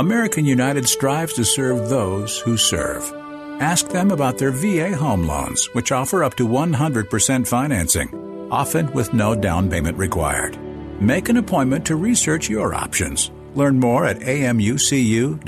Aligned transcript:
American 0.00 0.46
United 0.46 0.88
strives 0.88 1.34
to 1.34 1.44
serve 1.44 1.90
those 1.90 2.38
who 2.38 2.56
serve. 2.56 3.12
Ask 3.60 3.90
them 3.90 4.10
about 4.10 4.38
their 4.38 4.50
VA 4.50 4.96
home 4.96 5.26
loans, 5.26 5.66
which 5.74 5.92
offer 5.92 6.24
up 6.24 6.36
to 6.36 6.48
100% 6.48 7.46
financing, 7.46 8.48
often 8.50 8.90
with 8.94 9.12
no 9.12 9.34
down 9.34 9.68
payment 9.68 9.98
required. 9.98 10.58
Make 11.02 11.28
an 11.28 11.36
appointment 11.36 11.84
to 11.84 11.96
research 11.96 12.48
your 12.48 12.72
options. 12.72 13.30
Learn 13.54 13.78
more 13.78 14.06
at 14.06 14.20
amucu.org. 14.20 15.40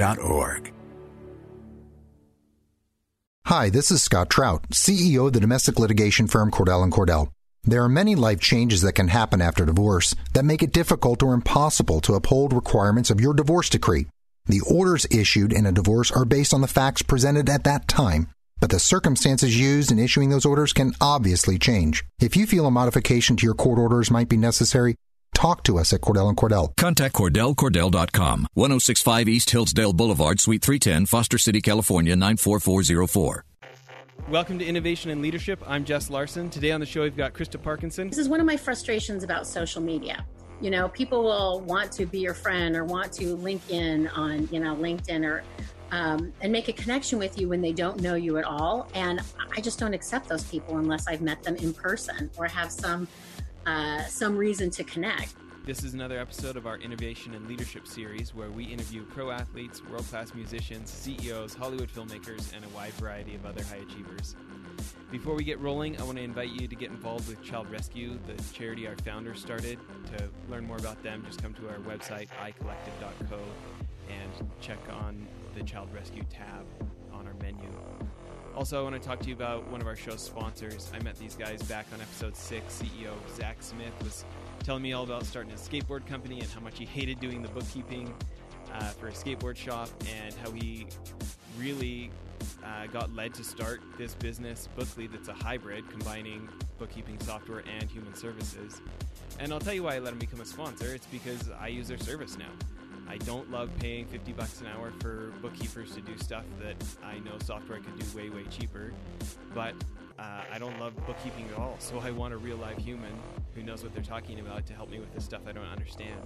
Hi, 3.47 3.71
this 3.71 3.91
is 3.91 4.03
Scott 4.03 4.29
Trout, 4.29 4.69
CEO 4.69 5.29
of 5.29 5.33
the 5.33 5.41
domestic 5.41 5.79
litigation 5.79 6.27
firm 6.27 6.51
Cordell 6.51 6.83
and 6.83 6.93
Cordell. 6.93 7.31
There 7.65 7.83
are 7.83 7.89
many 7.89 8.15
life 8.17 8.41
changes 8.41 8.83
that 8.83 8.93
can 8.93 9.09
happen 9.09 9.41
after 9.41 9.65
divorce 9.65 10.15
that 10.35 10.45
make 10.45 10.63
it 10.63 10.75
difficult 10.75 11.23
or 11.23 11.33
impossible 11.33 12.03
to 12.03 12.17
uphold 12.17 12.53
requirements 12.53 13.09
of 13.09 13.19
your 13.19 13.33
divorce 13.33 13.71
decree. 13.71 14.09
The 14.47 14.61
orders 14.61 15.07
issued 15.11 15.53
in 15.53 15.67
a 15.67 15.73
divorce 15.73 16.11
are 16.11 16.25
based 16.25 16.53
on 16.53 16.63
the 16.63 16.67
facts 16.69 17.03
presented 17.03 17.49
at 17.49 17.65
that 17.65 17.87
time, 17.87 18.29
but 18.61 18.71
the 18.71 18.81
circumstances 18.81 19.59
used 19.59 19.93
in 19.93 20.01
issuing 20.01 20.31
those 20.31 20.45
orders 20.45 20.73
can 20.73 20.95
obviously 21.01 21.59
change. 21.59 22.05
If 22.21 22.37
you 22.37 22.47
feel 22.47 22.67
a 22.67 22.71
modification 22.71 23.37
to 23.37 23.47
your 23.47 23.55
court 23.55 23.79
orders 23.79 24.11
might 24.11 24.29
be 24.29 24.37
necessary, 24.37 24.97
talk 25.35 25.63
to 25.65 25.79
us 25.79 25.93
at 25.93 26.01
Cordell 26.01 26.29
and 26.29 26.37
Cordell. 26.37 26.75
Contact 26.77 27.15
CordellCordell.com, 27.15 28.49
1065 28.55 29.29
East 29.29 29.51
Hillsdale 29.51 29.93
Boulevard, 29.93 30.41
Suite 30.41 30.63
310, 30.63 31.07
Foster 31.07 31.39
City, 31.39 31.61
California, 31.61 32.17
94404. 32.17 33.45
Welcome 34.29 34.59
to 34.59 34.65
Innovation 34.65 35.11
and 35.11 35.23
Leadership. 35.23 35.63
I'm 35.67 35.85
Jess 35.85 36.11
Larson. 36.11 36.51
Today 36.51 36.73
on 36.73 36.81
the 36.81 36.87
show, 36.87 37.03
we've 37.03 37.17
got 37.17 37.33
Krista 37.33 37.63
Parkinson. 37.63 38.09
This 38.09 38.19
is 38.19 38.29
one 38.29 38.41
of 38.41 38.47
my 38.47 38.57
frustrations 38.57 39.23
about 39.25 39.47
social 39.47 39.81
media. 39.81 40.25
You 40.63 40.71
know, 40.71 40.89
people 40.89 41.25
will 41.25 41.61
want 41.61 41.91
to 41.93 42.07
be 42.07 42.21
your 42.21 42.35
friend 42.35 42.77
or 42.77 42.85
want 42.85 43.13
to 43.15 43.35
link 43.35 43.63
in 43.69 44.07
on, 44.09 44.49
you 44.53 44.61
know, 44.61 44.77
LinkedIn 44.77 45.25
or 45.27 45.43
um, 45.91 46.33
and 46.41 46.51
make 46.51 46.69
a 46.69 46.73
connection 46.73 47.19
with 47.19 47.39
you 47.39 47.49
when 47.49 47.61
they 47.61 47.73
don't 47.73 48.01
know 48.01 48.15
you 48.15 48.39
at 48.39 48.45
all. 48.45 48.89
And 48.95 49.21
I 49.55 49.61
just 49.61 49.79
don't 49.79 49.93
accept 49.93 50.29
those 50.29 50.45
people 50.45 50.79
unless 50.79 51.07
I've 51.07 51.21
met 51.21 51.43
them 51.43 51.57
in 51.57 51.75
person 51.75 52.31
or 52.39 52.47
have 52.47 52.71
some 52.71 53.09
uh, 53.67 54.05
some 54.05 54.37
reason 54.37 54.71
to 54.71 54.85
connect. 54.85 55.35
This 55.65 55.85
is 55.85 55.95
another 55.95 56.19
episode 56.19 56.57
of 56.57 56.67
our 56.67 56.77
Innovation 56.79 57.35
and 57.35 57.47
Leadership 57.47 57.87
series 57.87 58.35
where 58.35 58.51
we 58.51 58.65
interview 58.65 59.05
pro 59.05 59.31
athletes, 59.31 59.81
world 59.89 60.05
class 60.09 60.35
musicians, 60.35 60.91
CEOs, 60.91 61.55
Hollywood 61.55 61.89
filmmakers, 61.89 62.53
and 62.53 62.65
a 62.65 62.69
wide 62.71 62.93
variety 62.95 63.37
of 63.37 63.47
other 63.47 63.63
high 63.63 63.77
achievers. 63.77 64.35
Before 65.13 65.37
we 65.37 65.45
get 65.45 65.61
rolling, 65.61 66.01
I 66.01 66.03
want 66.03 66.19
to 66.19 66.25
invite 66.25 66.49
you 66.49 66.67
to 66.67 66.75
get 66.75 66.91
involved 66.91 67.29
with 67.29 67.41
Child 67.45 67.71
Rescue, 67.71 68.19
the 68.27 68.43
charity 68.53 68.89
our 68.89 68.97
founder 69.05 69.35
started. 69.35 69.79
To 70.17 70.29
learn 70.51 70.67
more 70.67 70.79
about 70.79 71.01
them, 71.05 71.23
just 71.25 71.41
come 71.41 71.55
to 71.55 71.69
our 71.69 71.77
website, 71.77 72.27
icollective.co, 72.41 73.39
and 74.09 74.51
check 74.61 74.81
on 74.91 75.29
the 75.55 75.63
Child 75.63 75.91
Rescue 75.95 76.25
tab 76.29 76.67
on 77.13 77.29
our 77.29 77.35
menu. 77.35 77.71
Also, 78.57 78.81
I 78.81 78.83
want 78.83 79.01
to 79.01 79.09
talk 79.09 79.21
to 79.21 79.29
you 79.29 79.35
about 79.35 79.67
one 79.71 79.81
of 79.81 79.87
our 79.87 79.97
show's 79.97 80.21
sponsors. 80.21 80.91
I 80.93 81.03
met 81.03 81.17
these 81.19 81.37
guys 81.37 81.63
back 81.63 81.87
on 81.95 82.01
episode 82.01 82.37
six. 82.37 82.83
CEO 82.83 83.15
Zach 83.35 83.57
Smith 83.61 83.95
was 84.03 84.25
telling 84.63 84.83
me 84.83 84.93
all 84.93 85.03
about 85.03 85.25
starting 85.25 85.53
a 85.53 85.57
skateboard 85.57 86.07
company 86.07 86.41
and 86.41 86.49
how 86.51 86.61
much 86.61 86.79
he 86.79 86.85
hated 86.85 87.19
doing 87.19 87.43
the 87.43 87.49
bookkeeping 87.49 88.15
uh, 88.73 88.85
for 88.91 89.09
a 89.09 89.13
skateboard 89.13 89.57
shop 89.57 89.89
and 90.15 90.35
how 90.37 90.51
he 90.53 90.87
really 91.59 92.11
uh, 92.65 92.87
got 92.87 93.13
led 93.15 93.35
to 93.35 93.43
start 93.43 93.81
this 93.99 94.15
business, 94.15 94.69
Bookly, 94.77 95.11
that's 95.11 95.29
a 95.29 95.33
hybrid 95.33 95.89
combining 95.91 96.49
bookkeeping 96.79 97.19
software 97.21 97.65
and 97.79 97.91
human 97.91 98.15
services. 98.15 98.81
And 99.41 99.53
I'll 99.53 99.61
tell 99.61 99.75
you 99.75 99.83
why 99.83 99.97
I 99.97 99.99
let 99.99 100.13
him 100.13 100.21
become 100.21 100.41
a 100.41 100.45
sponsor. 100.45 100.95
It's 100.95 101.07
because 101.07 101.51
I 101.61 101.69
use 101.69 101.89
their 101.89 101.99
service 101.99 102.39
now. 102.39 102.51
I 103.09 103.19
don't 103.19 103.51
love 103.51 103.69
paying 103.81 104.07
50 104.07 104.33
bucks 104.33 104.61
an 104.61 104.69
hour 104.69 104.93
for 105.01 105.33
bookkeepers 105.43 105.95
to 105.97 106.01
do 106.01 106.17
stuff 106.19 106.45
that 106.61 106.77
I 107.05 107.19
know 107.19 107.33
software 107.45 107.81
could 107.81 107.99
do 107.99 108.17
way, 108.17 108.31
way 108.31 108.45
cheaper. 108.45 108.93
But 109.55 109.75
uh, 110.19 110.43
I 110.53 110.59
don't 110.59 110.79
love 110.79 110.95
bookkeeping 111.05 111.49
at 111.53 111.59
all, 111.59 111.77
so 111.81 111.99
I 111.99 112.13
want 112.13 112.33
a 112.33 112.37
real 112.37 112.57
live 112.57 112.79
human 112.79 113.13
who 113.55 113.63
knows 113.63 113.83
what 113.83 113.93
they're 113.93 114.03
talking 114.03 114.41
about 114.41 114.67
to 114.67 114.75
help 114.75 114.91
me 114.91 114.99
with 114.99 115.13
the 115.15 115.21
stuff 115.21 115.43
I 115.47 115.53
don't 115.53 115.65
understand. 115.65 116.21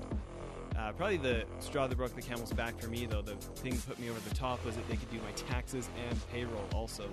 Uh, 0.78 0.92
probably 0.92 1.16
the 1.16 1.44
straw 1.58 1.86
that 1.86 1.96
broke 1.96 2.14
the 2.14 2.22
camel's 2.22 2.52
back 2.52 2.78
for 2.78 2.88
me, 2.88 3.06
though, 3.06 3.22
the 3.22 3.34
thing 3.34 3.72
that 3.72 3.86
put 3.86 3.98
me 3.98 4.10
over 4.10 4.20
the 4.28 4.34
top 4.34 4.62
was 4.64 4.76
that 4.76 4.86
they 4.88 4.96
could 4.96 5.10
do 5.10 5.18
my 5.18 5.32
taxes 5.32 5.88
and 6.08 6.28
payroll 6.28 6.64
also. 6.74 7.08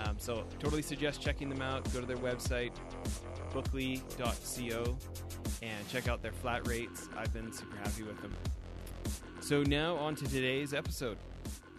Um, 0.00 0.16
so, 0.18 0.44
totally 0.58 0.82
suggest 0.82 1.20
checking 1.20 1.48
them 1.48 1.62
out. 1.62 1.84
Go 1.92 2.00
to 2.00 2.06
their 2.06 2.16
website, 2.16 2.72
bookly.co, 3.52 4.96
and 5.62 5.88
check 5.88 6.08
out 6.08 6.22
their 6.22 6.32
flat 6.32 6.66
rates. 6.66 7.08
I've 7.16 7.32
been 7.32 7.52
super 7.52 7.76
happy 7.76 8.02
with 8.02 8.20
them. 8.22 8.34
So, 9.40 9.62
now 9.62 9.96
on 9.96 10.16
to 10.16 10.24
today's 10.24 10.74
episode. 10.74 11.18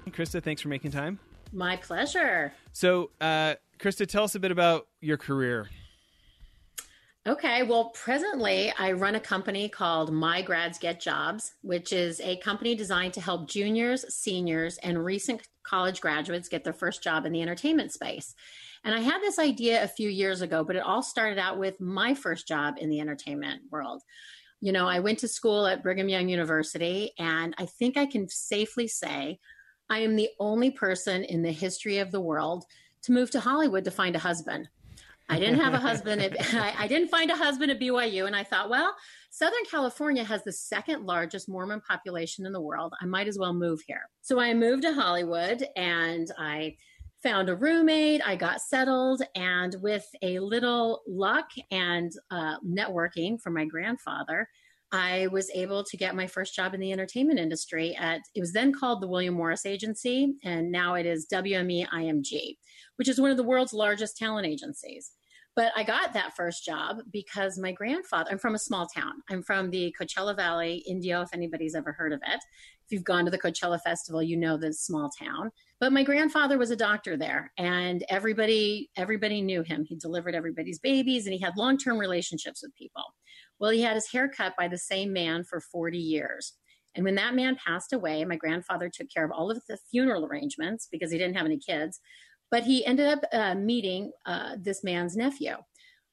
Krista, 0.10 0.42
thanks 0.42 0.62
for 0.62 0.68
making 0.70 0.92
time. 0.92 1.20
My 1.52 1.76
pleasure. 1.76 2.54
So, 2.72 3.12
uh, 3.20 3.56
Krista, 3.80 4.08
tell 4.08 4.24
us 4.24 4.36
a 4.36 4.40
bit 4.40 4.52
about 4.52 4.88
your 5.02 5.18
career. 5.18 5.70
Okay, 7.28 7.62
well, 7.62 7.92
presently 7.92 8.74
I 8.80 8.94
run 8.94 9.14
a 9.14 9.20
company 9.20 9.70
called 9.70 10.12
My 10.12 10.42
Grads 10.42 10.80
Get 10.80 11.00
Jobs, 11.00 11.54
which 11.62 11.94
is 11.94 12.20
a 12.20 12.38
company 12.38 12.74
designed 12.74 13.14
to 13.14 13.22
help 13.22 13.48
juniors, 13.48 14.12
seniors, 14.12 14.80
and 14.80 15.06
recent 15.06 15.48
college 15.62 16.02
graduates 16.02 16.50
get 16.50 16.64
their 16.64 16.74
first 16.74 17.04
job 17.04 17.28
in 17.28 17.32
the 17.32 17.44
entertainment 17.44 17.94
space. 17.94 18.34
And 18.84 18.96
I 18.96 19.02
had 19.02 19.22
this 19.22 19.38
idea 19.38 19.84
a 19.84 19.88
few 19.88 20.10
years 20.10 20.42
ago, 20.42 20.64
but 20.64 20.76
it 20.76 20.82
all 20.82 21.04
started 21.04 21.38
out 21.38 21.60
with 21.60 21.80
my 21.80 22.16
first 22.16 22.48
job 22.48 22.78
in 22.80 22.90
the 22.90 23.00
entertainment 23.00 23.62
world. 23.70 24.02
You 24.60 24.72
know, 24.72 24.88
I 24.88 25.00
went 25.00 25.20
to 25.20 25.28
school 25.28 25.68
at 25.68 25.84
Brigham 25.84 26.10
Young 26.10 26.28
University, 26.28 27.12
and 27.20 27.54
I 27.60 27.68
think 27.68 27.98
I 27.98 28.08
can 28.08 28.30
safely 28.30 28.88
say 28.88 29.38
I 29.92 30.00
am 30.00 30.16
the 30.16 30.30
only 30.40 30.72
person 30.72 31.24
in 31.24 31.44
the 31.44 31.52
history 31.52 32.00
of 32.00 32.10
the 32.10 32.20
world 32.20 32.66
to 33.04 33.12
move 33.12 33.30
to 33.30 33.40
Hollywood 33.40 33.84
to 33.84 33.92
find 33.92 34.16
a 34.16 34.20
husband. 34.20 34.70
I 35.32 35.40
didn't 35.40 35.62
have 35.62 35.74
a 35.74 35.80
husband. 35.80 36.22
At, 36.22 36.36
I, 36.54 36.74
I 36.80 36.88
didn't 36.88 37.08
find 37.08 37.32
a 37.32 37.36
husband 37.36 37.72
at 37.72 37.80
BYU. 37.80 38.28
And 38.28 38.36
I 38.36 38.44
thought, 38.44 38.70
well, 38.70 38.94
Southern 39.30 39.64
California 39.70 40.26
has 40.26 40.44
the 40.44 40.52
second 40.52 41.06
largest 41.06 41.48
Mormon 41.48 41.82
population 41.88 42.46
in 42.46 42.52
the 42.52 42.60
world. 42.60 42.94
I 43.02 43.06
might 43.06 43.28
as 43.28 43.40
well 43.40 43.54
move 43.54 43.80
here. 43.88 44.10
So 44.22 44.40
I 44.40 44.54
moved 44.54 44.84
to 44.84 44.94
Hollywood 44.94 45.66
and 45.78 46.28
I 46.38 46.76
found 47.24 47.48
a 47.48 47.56
roommate. 47.56 48.22
I 48.28 48.36
got 48.36 48.60
settled. 48.60 49.22
And 49.36 49.74
with 49.82 50.06
a 50.22 50.40
little 50.40 51.02
luck 51.08 51.50
and 51.72 52.12
uh, 52.30 52.58
networking 52.60 53.40
from 53.40 53.54
my 53.54 53.64
grandfather, 53.64 54.50
I 54.92 55.28
was 55.28 55.50
able 55.52 55.86
to 55.86 55.96
get 55.96 56.16
my 56.16 56.28
first 56.28 56.54
job 56.54 56.74
in 56.74 56.82
the 56.82 56.92
entertainment 56.92 57.40
industry 57.40 57.96
at 57.96 58.20
it 58.36 58.42
was 58.42 58.52
then 58.52 58.74
called 58.74 59.02
the 59.02 59.08
William 59.08 59.36
Morris 59.36 59.66
Agency 59.66 60.34
and 60.44 60.70
now 60.70 60.96
it 60.96 61.06
is 61.06 61.28
WME 61.32 61.88
IMG, 61.88 62.58
which 62.98 63.08
is 63.08 63.22
one 63.22 63.32
of 63.32 63.38
the 63.38 63.44
world's 63.44 63.72
largest 63.72 64.18
talent 64.18 64.46
agencies. 64.46 65.12
But 65.56 65.74
I 65.76 65.84
got 65.84 66.14
that 66.14 66.36
first 66.36 66.64
job 66.64 67.02
because 67.12 67.60
my 67.60 67.74
grandfather, 67.74 68.32
I'm 68.32 68.38
from 68.38 68.56
a 68.56 68.60
small 68.60 68.88
town. 68.88 69.16
I'm 69.30 69.44
from 69.44 69.70
the 69.70 69.94
Coachella 70.00 70.36
Valley, 70.36 70.84
Indio, 70.88 71.22
if 71.22 71.30
anybody's 71.34 71.76
ever 71.76 71.92
heard 71.92 72.14
of 72.14 72.22
it. 72.26 72.40
If 72.86 72.92
you've 72.92 73.04
gone 73.04 73.26
to 73.26 73.32
the 73.32 73.40
Coachella 73.40 73.82
Festival, 73.82 74.24
you 74.24 74.38
know 74.38 74.56
this 74.56 74.82
small 74.82 75.10
town. 75.10 75.52
But 75.80 75.92
my 75.92 76.04
grandfather 76.04 76.58
was 76.58 76.72
a 76.72 76.76
doctor 76.76 77.18
there 77.18 77.52
and 77.58 78.06
everybody 78.10 78.90
everybody 78.96 79.42
knew 79.42 79.62
him. 79.62 79.84
He 79.84 79.96
delivered 79.96 80.36
everybody's 80.36 80.80
babies 80.80 81.26
and 81.26 81.34
he 81.34 81.40
had 81.40 81.58
long-term 81.58 81.98
relationships 81.98 82.62
with 82.64 82.76
people. 82.76 83.04
Well, 83.60 83.72
he 83.72 83.82
had 83.82 83.96
his 83.96 84.12
hair 84.12 84.30
cut 84.30 84.54
by 84.58 84.68
the 84.68 84.78
same 84.78 85.12
man 85.12 85.44
for 85.44 85.60
40 85.60 85.98
years. 85.98 86.54
And 86.96 87.06
when 87.06 87.16
that 87.16 87.36
man 87.36 87.58
passed 87.66 87.94
away, 87.94 88.24
my 88.26 88.36
grandfather 88.36 88.90
took 88.90 89.08
care 89.10 89.26
of 89.26 89.32
all 89.32 89.50
of 89.50 89.62
the 89.68 89.78
funeral 89.90 90.26
arrangements 90.26 90.88
because 90.92 91.12
he 91.12 91.18
didn't 91.18 91.38
have 91.38 91.46
any 91.46 91.58
kids. 91.58 92.00
But 92.52 92.64
he 92.64 92.86
ended 92.86 93.08
up 93.08 93.24
uh, 93.32 93.56
meeting 93.56 94.12
uh, 94.26 94.58
this 94.60 94.84
man's 94.84 95.16
nephew. 95.16 95.56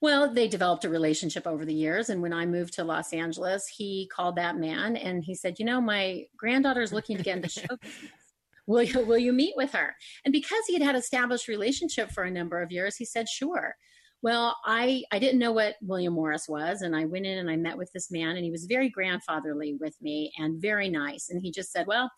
Well, 0.00 0.32
they 0.32 0.47
developed 0.47 0.84
a 0.84 0.88
relationship 0.88 1.47
over 1.47 1.65
the 1.65 1.75
years. 1.75 2.09
And 2.09 2.22
when 2.22 2.32
I 2.32 2.47
moved 2.47 2.75
to 2.75 2.84
Los 2.84 3.12
Angeles, 3.12 3.66
he 3.66 4.09
called 4.15 4.37
that 4.37 4.56
man 4.56 4.97
and 4.97 5.25
he 5.25 5.34
said, 5.34 5.59
You 5.59 5.65
know, 5.65 5.81
my 5.81 6.25
granddaughter 6.37 6.82
is 6.82 6.93
looking 6.93 7.16
to 7.16 7.22
get 7.22 7.37
into 7.37 7.48
show 7.60 7.77
business. 7.83 8.12
Will 8.66 8.83
you, 8.83 9.04
will 9.04 9.18
you 9.18 9.33
meet 9.33 9.54
with 9.57 9.72
her? 9.72 9.97
And 10.24 10.33
because 10.33 10.65
he 10.66 10.74
had 10.74 10.83
had 10.83 10.95
established 10.95 11.48
relationship 11.48 12.10
for 12.12 12.24
a 12.24 12.30
number 12.30 12.62
of 12.62 12.71
years, 12.71 12.97
he 12.97 13.04
said, 13.04 13.28
Sure. 13.28 13.74
Well, 14.21 14.57
I, 14.65 15.04
I 15.12 15.21
didn't 15.21 15.39
know 15.39 15.53
what 15.53 15.77
William 15.80 16.12
Morris 16.12 16.48
was. 16.48 16.83
And 16.83 16.95
I 16.95 17.04
went 17.04 17.24
in 17.24 17.39
and 17.39 17.48
I 17.48 17.57
met 17.57 17.78
with 17.78 17.91
this 17.92 18.10
man, 18.10 18.36
and 18.36 18.45
he 18.45 18.51
was 18.51 18.66
very 18.66 18.89
grandfatherly 18.89 19.77
with 19.80 19.95
me 20.01 20.33
and 20.39 20.60
very 20.60 20.89
nice. 20.89 21.28
And 21.30 21.41
he 21.41 21.51
just 21.51 21.72
said, 21.72 21.86
Well, 21.86 22.10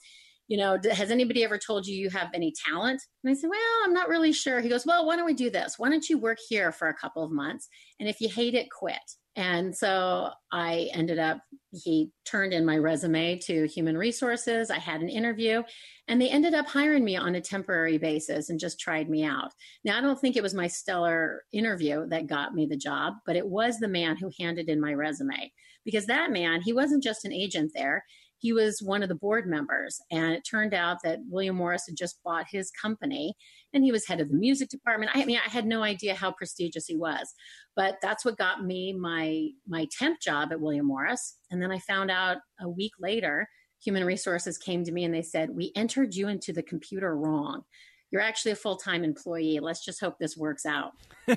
you 0.51 0.57
know, 0.57 0.77
has 0.91 1.13
anybody 1.13 1.45
ever 1.45 1.57
told 1.57 1.87
you 1.87 1.95
you 1.95 2.11
have 2.11 2.29
any 2.35 2.53
talent? 2.67 3.01
And 3.23 3.31
I 3.31 3.35
said, 3.35 3.51
well, 3.51 3.61
I'm 3.85 3.95
not 3.95 4.09
really 4.09 4.33
sure. 4.33 4.61
He 4.61 4.69
goes, 4.69 4.85
well, 4.85 5.07
why 5.07 5.15
don't 5.15 5.25
we 5.25 5.33
do 5.33 5.49
this? 5.49 5.77
Why 5.79 5.89
don't 5.89 6.09
you 6.09 6.19
work 6.19 6.39
here 6.49 6.73
for 6.73 6.89
a 6.89 6.95
couple 6.95 7.23
of 7.23 7.31
months? 7.31 7.69
And 8.01 8.09
if 8.09 8.21
you 8.21 8.29
hate 8.29 8.55
it, 8.55 8.67
quit. 8.77 8.99
And 9.37 9.77
so 9.77 10.31
I 10.51 10.91
ended 10.93 11.21
up, 11.21 11.39
he 11.71 12.11
turned 12.25 12.53
in 12.53 12.67
my 12.67 12.79
resume 12.79 13.39
to 13.45 13.69
human 13.69 13.97
resources. 13.97 14.73
I 14.73 14.79
had 14.79 15.03
an 15.03 15.09
interview 15.09 15.63
and 16.09 16.21
they 16.21 16.29
ended 16.29 16.55
up 16.55 16.67
hiring 16.67 17.05
me 17.05 17.17
on 17.17 17.37
a 17.37 17.41
temporary 17.41 17.97
basis 17.97 18.51
and 18.51 18.59
just 18.59 18.81
tried 18.81 19.09
me 19.09 19.23
out. 19.23 19.53
Now, 19.85 19.99
I 19.99 20.01
don't 20.01 20.21
think 20.21 20.37
it 20.37 20.43
was 20.43 20.53
my 20.53 20.67
stellar 20.67 21.45
interview 21.53 22.09
that 22.09 22.27
got 22.27 22.55
me 22.55 22.67
the 22.67 22.77
job, 22.77 23.15
but 23.25 23.37
it 23.37 23.47
was 23.47 23.79
the 23.79 23.87
man 23.87 24.17
who 24.17 24.33
handed 24.41 24.69
in 24.69 24.81
my 24.81 24.95
resume 24.95 25.53
because 25.85 26.07
that 26.07 26.33
man, 26.33 26.61
he 26.61 26.73
wasn't 26.73 27.05
just 27.05 27.25
an 27.25 27.33
agent 27.33 27.71
there 27.73 28.05
he 28.41 28.55
was 28.55 28.81
one 28.83 29.03
of 29.03 29.09
the 29.09 29.15
board 29.15 29.47
members. 29.47 30.01
And 30.11 30.33
it 30.33 30.43
turned 30.51 30.73
out 30.73 30.99
that 31.05 31.21
William 31.29 31.57
Morris 31.57 31.85
had 31.87 31.97
just 31.97 32.23
bought 32.25 32.47
his 32.51 32.71
company 32.71 33.35
and 33.73 33.85
he 33.85 33.93
was 33.93 34.07
head 34.07 34.21
of 34.21 34.31
the 34.31 34.37
music 34.37 34.71
department. 34.71 35.13
I 35.15 35.25
mean, 35.27 35.39
I 35.45 35.49
had 35.49 35.67
no 35.67 35.83
idea 35.83 36.15
how 36.15 36.33
prestigious 36.33 36.87
he 36.87 36.97
was, 36.97 37.33
but 37.77 37.97
that's 38.01 38.25
what 38.25 38.39
got 38.39 38.65
me 38.65 38.95
my, 38.95 39.49
my 39.69 39.87
temp 39.97 40.21
job 40.21 40.53
at 40.53 40.61
William 40.61 40.87
Morris. 40.87 41.37
And 41.51 41.63
then 41.63 41.71
I 41.71 41.79
found 41.81 42.11
out 42.11 42.39
a 42.61 42.69
week 42.69 42.93
later, 42.99 43.47
human 43.85 44.05
resources 44.05 44.57
came 44.57 44.85
to 44.85 44.93
me 44.93 45.05
and 45.05 45.15
they 45.15 45.23
said, 45.23 45.51
we 45.51 45.71
entered 45.77 46.15
you 46.15 46.29
into 46.29 46.53
the 46.53 46.63
computer 46.63 47.17
wrong 47.17 47.63
you're 48.11 48.21
actually 48.21 48.51
a 48.51 48.57
full-time 48.57 49.05
employee 49.05 49.61
let's 49.61 49.85
just 49.85 50.01
hope 50.01 50.19
this 50.19 50.37
works 50.37 50.67
out 50.67 50.95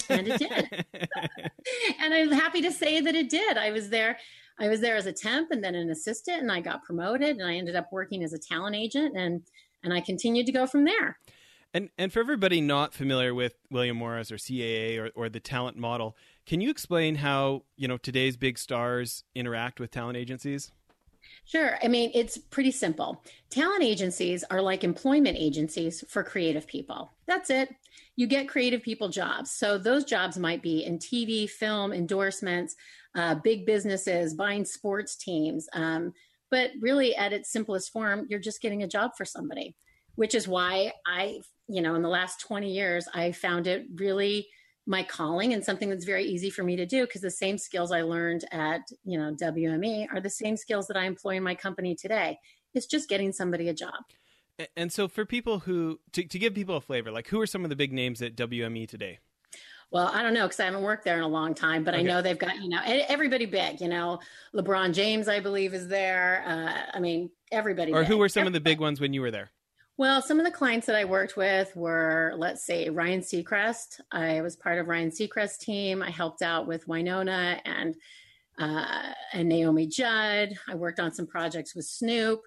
and 0.10 0.28
it 0.28 0.40
did 0.40 0.86
and 2.02 2.14
i'm 2.14 2.32
happy 2.32 2.62
to 2.64 2.72
say 2.72 3.00
that 3.00 3.14
it 3.14 3.30
did 3.30 3.58
i 3.58 3.70
was 3.72 3.90
there 3.90 4.18
i 4.60 4.68
was 4.68 4.82
there 4.82 4.96
as 4.96 5.06
a 5.06 5.14
temp 5.14 5.52
and 5.52 5.64
then 5.64 5.76
an 5.76 5.90
assistant 5.90 6.42
and 6.42 6.52
i 6.52 6.60
got 6.60 6.84
promoted 6.84 7.38
and 7.38 7.48
i 7.48 7.56
ended 7.56 7.76
up 7.76 7.88
working 7.92 8.24
as 8.24 8.34
a 8.34 8.40
talent 8.40 8.76
agent 8.76 9.16
and 9.18 9.42
and 9.84 9.94
i 9.94 10.02
continued 10.02 10.46
to 10.46 10.52
go 10.52 10.66
from 10.66 10.86
there 10.86 11.18
and 11.74 11.90
and 11.98 12.12
for 12.14 12.20
everybody 12.20 12.62
not 12.62 12.94
familiar 12.94 13.34
with 13.34 13.56
william 13.72 13.98
morris 13.98 14.32
or 14.32 14.38
caa 14.38 14.98
or, 15.00 15.10
or 15.16 15.30
the 15.30 15.40
talent 15.40 15.78
model 15.78 16.16
can 16.46 16.62
you 16.62 16.70
explain 16.70 17.16
how 17.16 17.64
you 17.76 17.88
know 17.88 17.98
today's 17.98 18.38
big 18.38 18.58
stars 18.58 19.24
interact 19.36 19.80
with 19.80 19.92
talent 19.92 20.18
agencies 20.18 20.72
Sure. 21.46 21.78
I 21.84 21.88
mean, 21.88 22.12
it's 22.14 22.38
pretty 22.38 22.72
simple. 22.72 23.24
Talent 23.50 23.84
agencies 23.84 24.44
are 24.50 24.62
like 24.62 24.84
employment 24.84 25.38
agencies 25.38 26.04
for 26.08 26.24
creative 26.24 26.68
people. 26.68 27.12
That's 27.28 27.50
it. 27.50 27.74
You 28.16 28.28
get 28.28 28.48
creative 28.48 28.82
people 28.82 29.10
jobs. 29.10 29.52
So 29.52 29.78
those 29.78 30.06
jobs 30.06 30.38
might 30.38 30.62
be 30.62 30.86
in 30.86 31.00
TV, 31.00 31.50
film, 31.50 31.92
endorsements, 31.92 32.76
uh, 33.16 33.36
big 33.36 33.66
businesses, 33.66 34.34
buying 34.34 34.66
sports 34.66 35.16
teams. 35.16 35.68
Um, 35.74 36.14
but 36.50 36.72
really, 36.80 37.16
at 37.16 37.34
its 37.34 37.52
simplest 37.52 37.92
form, 37.92 38.28
you're 38.30 38.40
just 38.40 38.62
getting 38.62 38.84
a 38.84 38.88
job 38.88 39.12
for 39.18 39.26
somebody, 39.26 39.76
which 40.16 40.36
is 40.36 40.48
why 40.48 40.94
I, 41.06 41.40
you 41.68 41.82
know, 41.82 41.96
in 41.96 42.02
the 42.02 42.10
last 42.10 42.42
20 42.42 42.72
years, 42.72 43.08
I 43.14 43.32
found 43.32 43.68
it 43.68 43.86
really 43.96 44.48
my 44.86 45.02
calling 45.02 45.54
and 45.54 45.64
something 45.64 45.90
that's 45.90 46.06
very 46.06 46.26
easy 46.26 46.50
for 46.50 46.64
me 46.64 46.76
to 46.76 46.86
do 46.86 47.06
because 47.06 47.22
the 47.22 47.32
same 47.32 47.58
skills 47.58 47.92
I 47.92 48.02
learned 48.02 48.44
at, 48.52 48.82
you 49.06 49.18
know, 49.18 49.34
WME 49.34 50.08
are 50.14 50.20
the 50.20 50.30
same 50.30 50.58
skills 50.58 50.88
that 50.88 50.98
I 50.98 51.06
employ 51.06 51.38
in 51.38 51.44
my 51.44 51.56
company 51.56 51.96
today. 51.96 52.38
It's 52.74 52.86
just 52.86 53.08
getting 53.08 53.32
somebody 53.32 53.70
a 53.70 53.74
job. 53.74 54.04
And 54.76 54.92
so 54.92 55.08
for 55.08 55.26
people 55.26 55.60
who 55.60 56.00
to, 56.12 56.24
to 56.24 56.40
give 56.40 56.54
people 56.54 56.78
a 56.78 56.82
flavor, 56.82 57.12
like 57.12 57.28
who 57.28 57.40
are 57.42 57.48
some 57.48 57.64
of 57.64 57.70
the 57.70 57.76
big 57.76 57.94
names 57.94 58.22
at 58.22 58.36
WME 58.36 58.88
today? 58.88 59.20
Well, 59.94 60.10
I 60.12 60.24
don't 60.24 60.34
know 60.34 60.48
because 60.48 60.60
I 60.60 60.66
haven't 60.66 60.82
worked 60.82 61.06
there 61.06 61.18
in 61.18 61.24
a 61.24 61.28
long 61.28 61.54
time, 61.54 61.84
but 61.84 61.94
okay. 61.94 62.02
I 62.02 62.04
know 62.04 62.20
they've 62.24 62.38
got, 62.38 62.60
you 62.60 62.68
know, 62.68 62.82
everybody 62.84 63.46
big, 63.46 63.80
you 63.80 63.88
know, 63.88 64.20
LeBron 64.56 64.92
James, 64.92 65.28
I 65.28 65.40
believe, 65.40 65.76
is 65.76 65.88
there. 65.88 66.44
Uh, 66.48 66.98
I 66.98 67.00
mean, 67.00 67.30
everybody. 67.52 67.94
Or 67.94 68.02
big. 68.02 68.08
who 68.08 68.18
were 68.18 68.28
some 68.28 68.42
everybody. 68.42 68.58
of 68.58 68.64
the 68.64 68.70
big 68.72 68.80
ones 68.80 69.00
when 69.00 69.14
you 69.14 69.22
were 69.22 69.30
there? 69.30 69.52
Well, 69.98 70.24
some 70.24 70.40
of 70.40 70.46
the 70.46 70.52
clients 70.52 70.88
that 70.88 70.96
I 70.96 71.06
worked 71.06 71.38
with 71.38 71.76
were, 71.76 72.34
let's 72.38 72.66
say, 72.66 72.90
Ryan 72.90 73.20
Seacrest. 73.20 74.02
I 74.12 74.42
was 74.42 74.56
part 74.56 74.80
of 74.80 74.88
Ryan 74.88 75.12
Seacrest's 75.12 75.60
team. 75.60 76.02
I 76.02 76.10
helped 76.10 76.42
out 76.42 76.66
with 76.66 76.88
Wynonna 76.88 77.60
and 77.64 77.96
uh, 78.58 79.14
and 79.34 79.48
Naomi 79.48 79.86
Judd. 79.86 80.56
I 80.68 80.74
worked 80.74 81.00
on 81.00 81.14
some 81.14 81.28
projects 81.28 81.76
with 81.76 81.86
Snoop. 81.86 82.42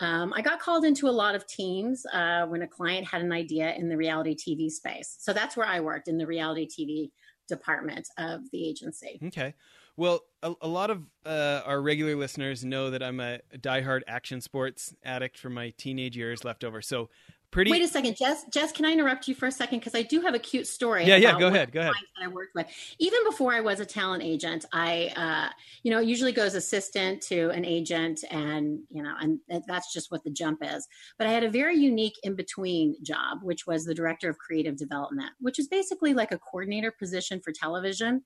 Um, 0.00 0.32
I 0.34 0.42
got 0.42 0.60
called 0.60 0.84
into 0.84 1.08
a 1.08 1.10
lot 1.10 1.34
of 1.34 1.46
teams 1.46 2.04
uh, 2.12 2.46
when 2.46 2.62
a 2.62 2.66
client 2.66 3.06
had 3.06 3.22
an 3.22 3.32
idea 3.32 3.74
in 3.74 3.88
the 3.88 3.96
reality 3.96 4.34
TV 4.36 4.70
space. 4.70 5.16
So 5.18 5.32
that's 5.32 5.56
where 5.56 5.66
I 5.66 5.80
worked 5.80 6.08
in 6.08 6.18
the 6.18 6.26
reality 6.26 6.68
TV 6.68 7.10
department 7.48 8.08
of 8.18 8.42
the 8.52 8.68
agency. 8.68 9.18
Okay. 9.24 9.54
Well, 9.96 10.20
a, 10.42 10.52
a 10.60 10.68
lot 10.68 10.90
of 10.90 11.04
uh, 11.24 11.62
our 11.64 11.80
regular 11.80 12.16
listeners 12.16 12.64
know 12.64 12.90
that 12.90 13.02
I'm 13.02 13.18
a, 13.20 13.40
diehard 13.54 14.02
action 14.06 14.42
sports 14.42 14.94
addict 15.04 15.38
from 15.38 15.54
my 15.54 15.72
teenage 15.78 16.16
years 16.16 16.44
left 16.44 16.64
over. 16.64 16.82
So 16.82 17.08
pretty. 17.56 17.70
Wait 17.70 17.82
a 17.82 17.88
second, 17.88 18.16
Jess. 18.16 18.44
Jess, 18.52 18.70
can 18.70 18.84
I 18.84 18.92
interrupt 18.92 19.26
you 19.26 19.34
for 19.34 19.46
a 19.46 19.50
second 19.50 19.78
because 19.78 19.94
I 19.94 20.02
do 20.02 20.20
have 20.20 20.34
a 20.34 20.38
cute 20.38 20.66
story. 20.66 21.04
Yeah, 21.04 21.16
yeah. 21.16 21.38
Go 21.38 21.48
ahead. 21.48 21.72
Go 21.72 21.80
ahead. 21.80 21.94
I 22.22 22.28
worked 22.28 22.54
with 22.54 22.66
even 22.98 23.24
before 23.24 23.54
I 23.54 23.60
was 23.60 23.80
a 23.80 23.86
talent 23.86 24.22
agent. 24.22 24.66
I, 24.72 25.12
uh, 25.16 25.48
you 25.82 25.90
know, 25.90 25.98
usually 25.98 26.32
goes 26.32 26.54
assistant 26.54 27.22
to 27.22 27.48
an 27.50 27.64
agent, 27.64 28.24
and 28.30 28.80
you 28.90 29.02
know, 29.02 29.14
and 29.18 29.40
that's 29.66 29.92
just 29.92 30.10
what 30.10 30.22
the 30.22 30.30
jump 30.30 30.58
is. 30.62 30.86
But 31.18 31.26
I 31.26 31.30
had 31.30 31.44
a 31.44 31.50
very 31.50 31.76
unique 31.76 32.16
in 32.22 32.36
between 32.36 32.96
job, 33.02 33.38
which 33.42 33.66
was 33.66 33.84
the 33.84 33.94
director 33.94 34.28
of 34.28 34.36
creative 34.36 34.76
development, 34.76 35.30
which 35.40 35.58
is 35.58 35.66
basically 35.66 36.12
like 36.12 36.32
a 36.32 36.38
coordinator 36.38 36.92
position 36.92 37.40
for 37.42 37.52
television. 37.52 38.22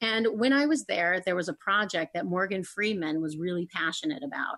And 0.00 0.26
when 0.34 0.52
I 0.52 0.66
was 0.66 0.84
there, 0.86 1.22
there 1.24 1.36
was 1.36 1.48
a 1.48 1.54
project 1.54 2.14
that 2.14 2.26
Morgan 2.26 2.64
Freeman 2.64 3.22
was 3.22 3.36
really 3.36 3.66
passionate 3.66 4.24
about. 4.24 4.56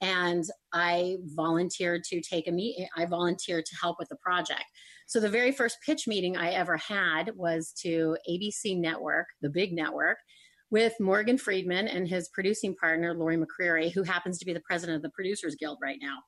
And 0.00 0.44
I 0.72 1.16
volunteered 1.34 2.04
to 2.04 2.20
take 2.20 2.48
a 2.48 2.52
meeting. 2.52 2.86
I 2.96 3.06
volunteered 3.06 3.64
to 3.66 3.76
help 3.80 3.98
with 3.98 4.08
the 4.08 4.16
project. 4.16 4.64
So 5.06 5.20
the 5.20 5.28
very 5.28 5.52
first 5.52 5.78
pitch 5.84 6.06
meeting 6.06 6.36
I 6.36 6.50
ever 6.50 6.76
had 6.76 7.30
was 7.34 7.72
to 7.82 8.16
ABC 8.28 8.78
Network, 8.78 9.26
the 9.40 9.48
big 9.48 9.72
network, 9.72 10.18
with 10.70 10.94
Morgan 10.98 11.38
Freeman 11.38 11.86
and 11.86 12.08
his 12.08 12.28
producing 12.28 12.74
partner, 12.74 13.14
Lori 13.14 13.38
McCreary, 13.38 13.92
who 13.92 14.02
happens 14.02 14.38
to 14.38 14.44
be 14.44 14.52
the 14.52 14.60
president 14.60 14.96
of 14.96 15.02
the 15.02 15.10
Producers 15.10 15.54
Guild 15.58 15.78
right 15.80 15.98
now. 16.02 16.18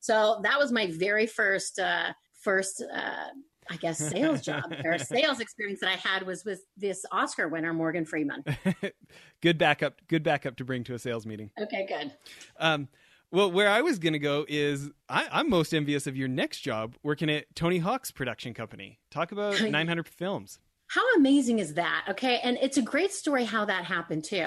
So 0.00 0.40
that 0.44 0.58
was 0.58 0.70
my 0.70 0.86
very 0.86 1.26
first, 1.26 1.78
uh, 1.78 2.12
first 2.42 2.82
uh, 2.94 3.26
I 3.70 3.76
guess 3.76 3.98
sales 3.98 4.40
job 4.40 4.72
or 4.84 4.98
sales 4.98 5.40
experience 5.40 5.80
that 5.80 5.90
I 5.90 5.96
had 5.96 6.26
was 6.26 6.44
with 6.44 6.62
this 6.76 7.04
Oscar 7.12 7.48
winner 7.48 7.74
Morgan 7.74 8.04
Freeman. 8.04 8.44
good 9.42 9.58
backup, 9.58 10.00
good 10.08 10.22
backup 10.22 10.56
to 10.56 10.64
bring 10.64 10.84
to 10.84 10.94
a 10.94 10.98
sales 10.98 11.26
meeting. 11.26 11.50
Okay, 11.60 11.86
good. 11.86 12.12
Um, 12.58 12.88
well, 13.30 13.50
where 13.50 13.68
I 13.68 13.82
was 13.82 13.98
going 13.98 14.14
to 14.14 14.18
go 14.18 14.46
is 14.48 14.90
I, 15.08 15.40
am 15.40 15.50
most 15.50 15.74
envious 15.74 16.06
of 16.06 16.16
your 16.16 16.28
next 16.28 16.60
job 16.60 16.94
working 17.02 17.30
at 17.30 17.54
Tony 17.54 17.78
Hawk's 17.78 18.10
production 18.10 18.54
company. 18.54 19.00
Talk 19.10 19.32
about 19.32 19.60
900 19.60 20.08
films. 20.08 20.58
How 20.88 21.02
amazing 21.16 21.58
is 21.58 21.74
that? 21.74 22.06
Okay. 22.08 22.40
And 22.42 22.56
it's 22.62 22.78
a 22.78 22.82
great 22.82 23.12
story 23.12 23.44
how 23.44 23.66
that 23.66 23.84
happened 23.84 24.24
too. 24.24 24.46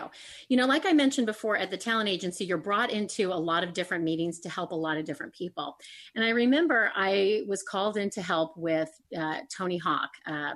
You 0.50 0.58
know, 0.58 0.66
like 0.66 0.88
I 0.88 0.94
mentioned 0.94 1.28
before 1.28 1.56
at 1.56 1.70
the 1.70 1.78
talent 1.78 2.10
agency, 2.10 2.46
you're 2.46 2.58
brought 2.58 2.90
into 2.90 3.32
a 3.32 3.36
lot 3.36 3.64
of 3.64 3.74
different 3.74 4.04
meetings 4.04 4.40
to 4.40 4.50
help 4.50 4.72
a 4.72 4.76
lot 4.76 4.98
of 4.98 5.06
different 5.06 5.36
people. 5.36 5.78
And 6.16 6.26
I 6.26 6.30
remember 6.30 6.92
I 6.96 7.44
was 7.48 7.62
called 7.62 7.96
in 7.96 8.10
to 8.12 8.24
help 8.24 8.58
with 8.58 8.90
uh, 9.16 9.42
Tony 9.56 9.78
Hawk. 9.78 10.10
Uh, 10.26 10.54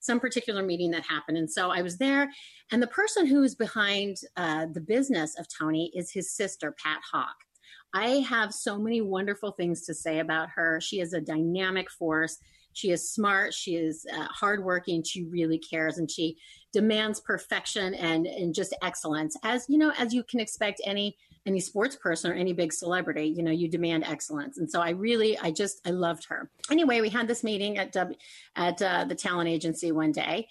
some 0.00 0.20
particular 0.20 0.62
meeting 0.62 0.92
that 0.92 1.04
happened. 1.04 1.36
And 1.36 1.50
so 1.50 1.70
I 1.70 1.82
was 1.82 1.98
there, 1.98 2.30
and 2.70 2.80
the 2.80 2.86
person 2.86 3.26
who 3.26 3.42
is 3.42 3.56
behind 3.56 4.18
uh, 4.36 4.66
the 4.72 4.80
business 4.80 5.36
of 5.36 5.48
Tony 5.48 5.90
is 5.92 6.12
his 6.12 6.32
sister, 6.32 6.74
Pat 6.80 7.00
Hawk. 7.12 7.34
I 7.94 8.24
have 8.28 8.52
so 8.52 8.78
many 8.78 9.00
wonderful 9.00 9.52
things 9.52 9.82
to 9.86 9.94
say 9.94 10.18
about 10.18 10.50
her. 10.50 10.80
She 10.80 11.00
is 11.00 11.12
a 11.12 11.20
dynamic 11.20 11.90
force. 11.90 12.38
She 12.74 12.90
is 12.90 13.10
smart. 13.12 13.54
She 13.54 13.76
is 13.76 14.06
uh, 14.14 14.26
hardworking. 14.30 15.02
She 15.02 15.24
really 15.24 15.58
cares, 15.58 15.98
and 15.98 16.10
she 16.10 16.36
demands 16.72 17.20
perfection 17.20 17.94
and 17.94 18.26
and 18.26 18.54
just 18.54 18.76
excellence. 18.82 19.36
As 19.42 19.66
you 19.68 19.78
know, 19.78 19.92
as 19.98 20.12
you 20.14 20.22
can 20.22 20.38
expect 20.38 20.80
any 20.84 21.16
any 21.46 21.60
sports 21.60 21.96
person 21.96 22.30
or 22.30 22.34
any 22.34 22.52
big 22.52 22.72
celebrity, 22.72 23.26
you 23.36 23.42
know, 23.42 23.50
you 23.50 23.68
demand 23.68 24.04
excellence. 24.04 24.58
And 24.58 24.70
so 24.70 24.80
I 24.80 24.90
really, 24.90 25.38
I 25.38 25.50
just, 25.50 25.80
I 25.86 25.90
loved 25.90 26.26
her. 26.28 26.50
Anyway, 26.70 27.00
we 27.00 27.08
had 27.08 27.26
this 27.26 27.42
meeting 27.42 27.78
at 27.78 27.92
w, 27.92 28.16
at 28.54 28.80
uh, 28.82 29.04
the 29.04 29.14
talent 29.14 29.48
agency 29.48 29.90
one 29.90 30.12
day, 30.12 30.46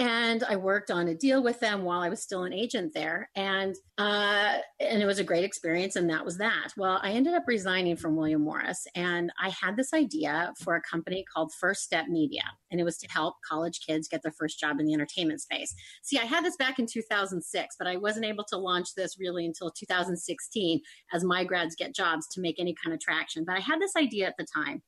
and 0.00 0.42
I 0.44 0.56
worked 0.56 0.90
on 0.90 1.08
a 1.08 1.14
deal 1.14 1.42
with 1.42 1.60
them 1.60 1.82
while 1.82 2.00
I 2.00 2.08
was 2.08 2.22
still 2.22 2.44
an 2.44 2.54
agent 2.54 2.94
there, 2.94 3.28
and 3.36 3.76
uh, 3.98 4.56
and 4.80 5.02
it 5.02 5.04
was 5.04 5.18
a 5.18 5.24
great 5.24 5.44
experience. 5.44 5.94
And 5.94 6.08
that 6.08 6.24
was 6.24 6.38
that. 6.38 6.68
Well, 6.78 6.98
I 7.02 7.12
ended 7.12 7.34
up 7.34 7.44
resigning 7.46 7.96
from 7.96 8.16
William 8.16 8.42
Morris, 8.42 8.86
and 8.94 9.30
I 9.38 9.50
had 9.50 9.76
this 9.76 9.92
idea 9.92 10.54
for 10.58 10.74
a 10.74 10.80
company 10.80 11.22
called 11.32 11.52
First 11.52 11.82
Step 11.82 12.06
Media, 12.08 12.44
and 12.70 12.80
it 12.80 12.84
was 12.84 12.96
to 12.98 13.10
help 13.10 13.34
college 13.46 13.80
kids 13.86 14.08
get 14.08 14.22
their 14.22 14.32
first 14.32 14.58
job 14.58 14.80
in 14.80 14.86
the 14.86 14.94
entertainment 14.94 15.42
space. 15.42 15.74
See, 16.02 16.18
I 16.18 16.24
had 16.24 16.46
this 16.46 16.56
back 16.56 16.78
in 16.78 16.86
2006, 16.86 17.76
but 17.78 17.86
I 17.86 17.98
wasn't 17.98 18.24
able 18.24 18.44
to 18.44 18.56
launch 18.56 18.94
this 18.94 19.20
really 19.20 19.44
until 19.44 19.70
2016 19.70 20.80
as 21.12 21.24
my 21.24 21.44
grads 21.44 21.76
get 21.76 21.94
jobs 21.94 22.26
to 22.28 22.40
make 22.40 22.58
any 22.58 22.74
kind 22.82 22.94
of 22.94 23.00
traction. 23.00 23.44
But 23.44 23.58
I 23.58 23.60
had 23.60 23.80
this 23.80 23.96
idea 23.96 24.28
at 24.28 24.38
the 24.38 24.46
time. 24.46 24.80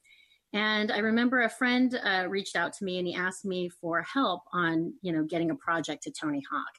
And 0.53 0.93
I 0.93 0.99
remember 0.99 1.43
a 1.43 1.49
friend 1.49 1.99
uh, 2.05 2.27
reached 2.29 2.57
out 2.57 2.73
to 2.75 2.85
me 2.85 2.99
and 2.99 3.07
he 3.07 3.15
asked 3.15 3.45
me 3.45 3.69
for 3.69 4.03
help 4.03 4.43
on, 4.53 4.93
you 5.01 5.13
know, 5.13 5.25
getting 5.25 5.51
a 5.51 5.57
project 5.57 6.03
to 6.05 6.11
Tony 6.11 6.43
Hawk. 6.51 6.75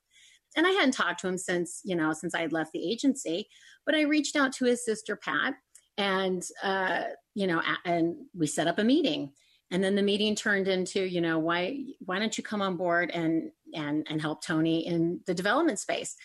And 0.56 0.68
I 0.68 0.72
hadn't 0.72 0.92
talked 0.92 1.22
to 1.22 1.28
him 1.28 1.38
since, 1.38 1.82
you 1.84 1.96
know, 1.96 2.14
since 2.14 2.36
I 2.36 2.42
had 2.42 2.54
left 2.54 2.74
the 2.74 2.92
agency, 2.92 3.48
but 3.86 3.96
I 3.96 4.02
reached 4.02 4.36
out 4.36 4.54
to 4.54 4.66
his 4.66 4.86
sister 4.86 5.16
Pat, 5.16 5.56
and 5.98 6.44
uh, 6.62 7.04
you 7.34 7.48
know, 7.48 7.62
and 7.86 8.16
we 8.36 8.48
set 8.48 8.68
up 8.68 8.80
a 8.80 8.84
meeting. 8.84 9.32
And 9.72 9.84
then 9.84 9.96
the 9.96 10.04
meeting 10.04 10.36
turned 10.36 10.68
into, 10.68 11.04
you 11.04 11.22
know, 11.22 11.40
why 11.40 11.84
why 12.00 12.20
don't 12.20 12.38
you 12.38 12.44
come 12.44 12.62
on 12.62 12.78
board 12.78 13.10
and 13.12 13.52
and 13.74 14.06
and 14.10 14.22
help 14.22 14.44
Tony 14.44 14.86
in 14.86 15.22
the 15.26 15.34
development 15.34 15.80
space? 15.80 16.16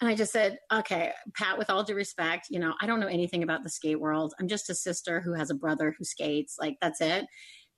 And 0.00 0.10
I 0.10 0.14
just 0.14 0.32
said, 0.32 0.58
okay, 0.72 1.12
Pat, 1.34 1.56
with 1.56 1.70
all 1.70 1.82
due 1.82 1.94
respect, 1.94 2.48
you 2.50 2.58
know, 2.58 2.74
I 2.80 2.86
don't 2.86 3.00
know 3.00 3.06
anything 3.06 3.42
about 3.42 3.62
the 3.62 3.70
skate 3.70 4.00
world. 4.00 4.34
I'm 4.38 4.48
just 4.48 4.68
a 4.68 4.74
sister 4.74 5.20
who 5.20 5.32
has 5.32 5.50
a 5.50 5.54
brother 5.54 5.94
who 5.96 6.04
skates. 6.04 6.56
Like, 6.60 6.76
that's 6.82 7.00
it. 7.00 7.24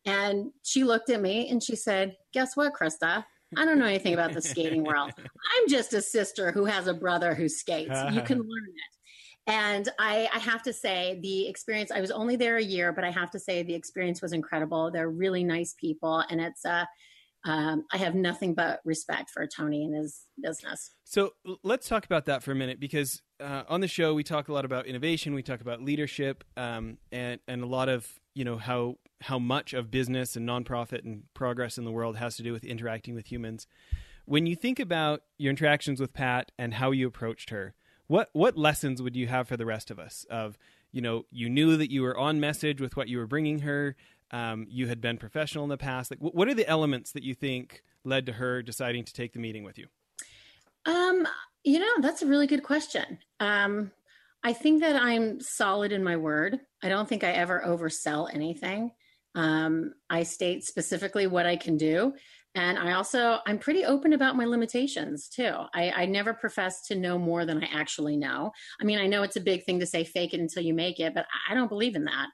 And 0.04 0.50
she 0.64 0.84
looked 0.84 1.10
at 1.10 1.20
me 1.20 1.48
and 1.48 1.62
she 1.62 1.76
said, 1.76 2.16
guess 2.32 2.56
what, 2.56 2.72
Krista? 2.72 3.24
I 3.56 3.64
don't 3.64 3.78
know 3.78 3.86
anything 3.86 4.14
about 4.14 4.32
the 4.32 4.42
skating 4.42 4.84
world. 4.84 5.12
I'm 5.16 5.68
just 5.68 5.94
a 5.94 6.02
sister 6.02 6.50
who 6.50 6.64
has 6.64 6.86
a 6.86 6.94
brother 6.94 7.34
who 7.34 7.48
skates. 7.48 7.98
You 8.12 8.20
can 8.22 8.38
learn 8.38 8.68
it. 8.68 9.50
and 9.52 9.88
I, 9.98 10.28
I, 10.34 10.38
have 10.38 10.62
to 10.64 10.74
say 10.74 11.18
the 11.22 11.48
experience 11.48 11.90
i 11.90 12.00
was 12.00 12.10
only 12.10 12.36
there 12.36 12.58
a 12.58 12.62
year 12.62 12.92
but 12.92 13.04
i 13.04 13.10
have 13.10 13.30
to 13.30 13.38
say 13.38 13.62
the 13.62 13.74
experience 13.74 14.20
was 14.20 14.34
incredible 14.34 14.90
they're 14.90 15.08
really 15.08 15.42
nice 15.42 15.74
people 15.80 16.22
and 16.28 16.38
it's 16.38 16.66
uh, 16.66 16.84
um, 17.44 17.84
i 17.92 17.96
have 17.96 18.14
nothing 18.14 18.54
but 18.54 18.80
respect 18.84 19.30
for 19.30 19.46
tony 19.46 19.84
and 19.84 19.94
his 19.94 20.22
business 20.40 20.90
so 21.04 21.32
let's 21.62 21.88
talk 21.88 22.04
about 22.04 22.26
that 22.26 22.42
for 22.42 22.52
a 22.52 22.54
minute 22.54 22.80
because 22.80 23.22
uh, 23.40 23.62
on 23.68 23.80
the 23.80 23.88
show 23.88 24.14
we 24.14 24.22
talk 24.22 24.48
a 24.48 24.52
lot 24.52 24.64
about 24.64 24.86
innovation 24.86 25.34
we 25.34 25.42
talk 25.42 25.60
about 25.60 25.82
leadership 25.82 26.44
um, 26.56 26.98
and, 27.12 27.40
and 27.46 27.62
a 27.62 27.66
lot 27.66 27.88
of 27.88 28.06
you 28.34 28.44
know 28.44 28.58
how 28.58 28.96
how 29.20 29.38
much 29.38 29.74
of 29.74 29.90
business 29.90 30.36
and 30.36 30.48
nonprofit 30.48 31.04
and 31.04 31.22
progress 31.34 31.78
in 31.78 31.84
the 31.84 31.92
world 31.92 32.16
has 32.16 32.36
to 32.36 32.42
do 32.42 32.52
with 32.52 32.64
interacting 32.64 33.14
with 33.14 33.30
humans 33.30 33.66
when 34.24 34.46
you 34.46 34.54
think 34.54 34.78
about 34.78 35.22
your 35.38 35.50
interactions 35.50 36.00
with 36.00 36.12
pat 36.12 36.52
and 36.58 36.74
how 36.74 36.90
you 36.90 37.06
approached 37.06 37.50
her 37.50 37.74
what 38.08 38.30
what 38.32 38.56
lessons 38.56 39.00
would 39.00 39.14
you 39.14 39.28
have 39.28 39.46
for 39.46 39.56
the 39.56 39.66
rest 39.66 39.90
of 39.90 39.98
us? 39.98 40.26
Of 40.28 40.58
you 40.90 41.00
know, 41.00 41.26
you 41.30 41.48
knew 41.48 41.76
that 41.76 41.92
you 41.92 42.02
were 42.02 42.18
on 42.18 42.40
message 42.40 42.80
with 42.80 42.96
what 42.96 43.08
you 43.08 43.18
were 43.18 43.26
bringing 43.26 43.60
her. 43.60 43.94
Um, 44.30 44.66
you 44.68 44.86
had 44.86 45.00
been 45.00 45.18
professional 45.18 45.64
in 45.64 45.70
the 45.70 45.78
past. 45.78 46.10
Like, 46.10 46.20
what 46.20 46.48
are 46.48 46.54
the 46.54 46.68
elements 46.68 47.12
that 47.12 47.22
you 47.22 47.34
think 47.34 47.82
led 48.04 48.26
to 48.26 48.32
her 48.32 48.62
deciding 48.62 49.04
to 49.04 49.12
take 49.12 49.32
the 49.32 49.38
meeting 49.38 49.64
with 49.64 49.78
you? 49.78 49.86
Um, 50.86 51.26
you 51.64 51.78
know, 51.78 52.00
that's 52.00 52.22
a 52.22 52.26
really 52.26 52.46
good 52.46 52.62
question. 52.62 53.18
Um, 53.40 53.90
I 54.42 54.52
think 54.52 54.80
that 54.82 54.96
I'm 54.96 55.40
solid 55.40 55.92
in 55.92 56.04
my 56.04 56.16
word. 56.16 56.60
I 56.82 56.88
don't 56.88 57.08
think 57.08 57.24
I 57.24 57.32
ever 57.32 57.62
oversell 57.66 58.32
anything. 58.32 58.92
Um, 59.34 59.94
I 60.08 60.22
state 60.22 60.64
specifically 60.64 61.26
what 61.26 61.46
I 61.46 61.56
can 61.56 61.76
do. 61.76 62.14
And 62.54 62.78
I 62.78 62.92
also, 62.92 63.38
I'm 63.46 63.58
pretty 63.58 63.84
open 63.84 64.14
about 64.14 64.36
my 64.36 64.44
limitations 64.44 65.28
too. 65.28 65.52
I, 65.74 65.90
I 65.90 66.06
never 66.06 66.32
profess 66.32 66.86
to 66.88 66.96
know 66.96 67.18
more 67.18 67.44
than 67.44 67.62
I 67.62 67.68
actually 67.72 68.16
know. 68.16 68.52
I 68.80 68.84
mean, 68.84 68.98
I 68.98 69.06
know 69.06 69.22
it's 69.22 69.36
a 69.36 69.40
big 69.40 69.64
thing 69.64 69.80
to 69.80 69.86
say 69.86 70.02
fake 70.02 70.34
it 70.34 70.40
until 70.40 70.62
you 70.62 70.74
make 70.74 70.98
it, 70.98 71.14
but 71.14 71.26
I 71.48 71.54
don't 71.54 71.68
believe 71.68 71.94
in 71.94 72.04
that. 72.04 72.28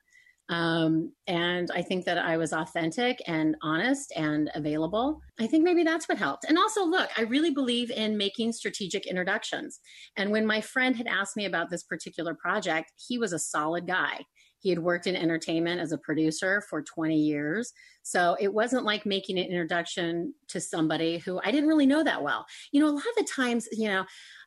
Um, 0.50 1.12
and 1.26 1.70
I 1.74 1.80
think 1.80 2.04
that 2.04 2.18
I 2.18 2.36
was 2.36 2.52
authentic 2.52 3.18
and 3.26 3.56
honest 3.62 4.12
and 4.14 4.50
available. 4.54 5.20
I 5.40 5.46
think 5.46 5.64
maybe 5.64 5.84
that's 5.84 6.06
what 6.06 6.18
helped. 6.18 6.44
And 6.44 6.58
also, 6.58 6.84
look, 6.84 7.08
I 7.16 7.22
really 7.22 7.50
believe 7.50 7.90
in 7.90 8.18
making 8.18 8.52
strategic 8.52 9.06
introductions. 9.06 9.80
And 10.16 10.30
when 10.30 10.46
my 10.46 10.60
friend 10.60 10.96
had 10.96 11.06
asked 11.06 11.36
me 11.36 11.46
about 11.46 11.70
this 11.70 11.82
particular 11.82 12.34
project, 12.34 12.92
he 13.08 13.18
was 13.18 13.32
a 13.32 13.38
solid 13.38 13.86
guy. 13.86 14.20
He 14.58 14.70
had 14.70 14.78
worked 14.78 15.06
in 15.06 15.16
entertainment 15.16 15.80
as 15.80 15.92
a 15.92 15.98
producer 15.98 16.62
for 16.70 16.82
20 16.82 17.16
years. 17.16 17.72
So 18.02 18.36
it 18.40 18.52
wasn't 18.52 18.84
like 18.84 19.04
making 19.04 19.38
an 19.38 19.44
introduction 19.44 20.34
to 20.48 20.60
somebody 20.60 21.18
who 21.18 21.38
I 21.44 21.50
didn't 21.50 21.68
really 21.68 21.86
know 21.86 22.02
that 22.02 22.22
well. 22.22 22.46
You 22.72 22.80
know, 22.80 22.88
a 22.88 22.96
lot 22.96 23.04
of 23.04 23.16
the 23.18 23.28
times, 23.30 23.68
you 23.72 23.88
know, 23.88 24.04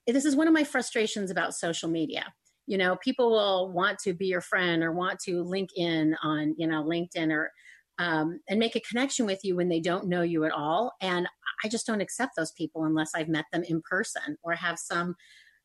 this 0.07 0.25
is 0.25 0.35
one 0.35 0.47
of 0.47 0.53
my 0.53 0.63
frustrations 0.63 1.29
about 1.29 1.53
social 1.53 1.89
media. 1.89 2.33
You 2.67 2.77
know, 2.77 2.97
people 2.97 3.31
will 3.31 3.71
want 3.71 3.97
to 3.99 4.13
be 4.13 4.27
your 4.27 4.41
friend 4.41 4.83
or 4.83 4.91
want 4.91 5.19
to 5.21 5.41
link 5.43 5.71
in 5.75 6.15
on, 6.21 6.53
you 6.57 6.67
know, 6.67 6.83
LinkedIn 6.83 7.31
or 7.31 7.51
um, 7.99 8.39
and 8.47 8.59
make 8.59 8.75
a 8.75 8.81
connection 8.81 9.25
with 9.25 9.39
you 9.43 9.55
when 9.55 9.69
they 9.69 9.79
don't 9.79 10.07
know 10.07 10.21
you 10.21 10.43
at 10.43 10.51
all. 10.51 10.93
And 11.01 11.27
I 11.63 11.67
just 11.67 11.87
don't 11.87 12.01
accept 12.01 12.33
those 12.37 12.51
people 12.51 12.85
unless 12.85 13.11
I've 13.15 13.27
met 13.27 13.45
them 13.51 13.63
in 13.63 13.81
person 13.81 14.37
or 14.43 14.53
have 14.53 14.77
some 14.77 15.15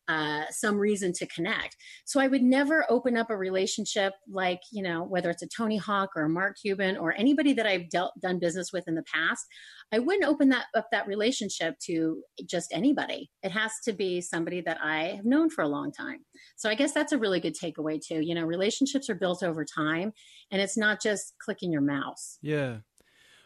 uh, 0.08 0.44
some 0.50 0.76
reason 0.76 1.12
to 1.12 1.26
connect. 1.26 1.76
So 2.04 2.20
I 2.20 2.26
would 2.26 2.42
never 2.42 2.84
open 2.90 3.16
up 3.16 3.30
a 3.30 3.36
relationship 3.36 4.14
like, 4.28 4.60
you 4.72 4.82
know, 4.82 5.04
whether 5.04 5.30
it's 5.30 5.42
a 5.42 5.48
Tony 5.48 5.76
Hawk 5.76 6.10
or 6.16 6.24
a 6.24 6.28
Mark 6.28 6.56
Cuban 6.60 6.96
or 6.96 7.14
anybody 7.16 7.52
that 7.54 7.66
I've 7.66 7.88
dealt, 7.88 8.12
done 8.20 8.38
business 8.38 8.72
with 8.72 8.88
in 8.88 8.94
the 8.94 9.04
past. 9.04 9.46
I 9.92 9.98
wouldn't 9.98 10.24
open 10.24 10.48
that 10.48 10.66
up 10.74 10.88
that 10.90 11.06
relationship 11.06 11.76
to 11.86 12.22
just 12.46 12.72
anybody. 12.72 13.30
It 13.42 13.52
has 13.52 13.72
to 13.84 13.92
be 13.92 14.20
somebody 14.20 14.60
that 14.62 14.78
I 14.82 15.16
have 15.16 15.24
known 15.24 15.50
for 15.50 15.62
a 15.62 15.68
long 15.68 15.92
time. 15.92 16.24
So 16.56 16.68
I 16.68 16.74
guess 16.74 16.92
that's 16.92 17.12
a 17.12 17.18
really 17.18 17.40
good 17.40 17.54
takeaway 17.54 18.00
too. 18.00 18.20
You 18.20 18.34
know, 18.34 18.44
relationships 18.44 19.08
are 19.10 19.14
built 19.14 19.42
over 19.42 19.64
time 19.64 20.12
and 20.50 20.60
it's 20.60 20.76
not 20.76 21.00
just 21.00 21.34
clicking 21.38 21.70
your 21.70 21.82
mouse. 21.82 22.38
Yeah. 22.42 22.78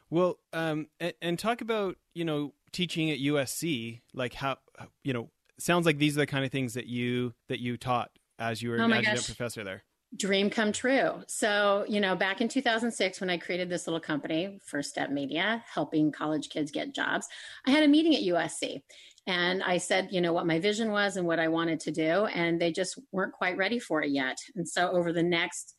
Well, 0.09 0.39
um, 0.53 0.87
and, 1.01 1.15
and 1.21 1.39
talk 1.39 1.61
about, 1.61 1.97
you 2.15 2.25
know, 2.25 2.55
teaching 2.73 3.11
at 3.11 3.19
USC, 3.19 4.03
like 4.15 4.35
how, 4.35 4.59
you 5.03 5.13
know, 5.13 5.31
sounds 5.59 5.87
like 5.87 5.99
these 5.99 6.17
are 6.17 6.21
the 6.21 6.27
kind 6.27 6.45
of 6.45 6.51
things 6.51 6.75
that 6.75 6.87
you 6.87 7.35
that 7.49 7.61
you 7.61 7.77
taught 7.77 8.11
as 8.39 8.63
you 8.63 8.71
were 8.71 8.81
oh 8.81 8.85
an 8.85 8.93
adjunct 8.93 9.17
gosh. 9.17 9.27
professor 9.27 9.65
there 9.65 9.83
dream 10.15 10.51
come 10.51 10.73
true. 10.73 11.23
So, 11.27 11.85
you 11.89 12.01
know, 12.01 12.15
back 12.15 12.41
in 12.41 12.49
2006, 12.49 13.21
when 13.21 13.31
I 13.31 13.39
created 13.39 13.69
this 13.69 13.87
little 13.87 14.01
company, 14.01 14.59
First 14.65 14.91
Step 14.91 15.11
Media, 15.11 15.65
helping 15.73 16.13
college 16.13 16.49
kids 16.49 16.71
get 16.71 16.95
jobs, 16.95 17.27
I 17.67 17.71
had 17.71 17.83
a 17.83 17.89
meeting 17.89 18.15
at 18.15 18.23
USC 18.23 18.83
and 19.27 19.63
I 19.63 19.79
said, 19.79 20.09
you 20.13 20.21
know, 20.21 20.33
what 20.33 20.47
my 20.47 20.61
vision 20.61 20.91
was 20.93 21.17
and 21.17 21.27
what 21.27 21.41
I 21.41 21.49
wanted 21.49 21.81
to 21.81 21.91
do. 21.91 22.27
And 22.27 22.61
they 22.61 22.73
just 22.73 22.99
weren't 23.13 23.33
quite 23.33 23.57
ready 23.57 23.79
for 23.79 24.03
it 24.03 24.11
yet. 24.11 24.37
And 24.55 24.69
so, 24.69 24.91
over 24.91 25.13
the 25.13 25.23
next, 25.23 25.75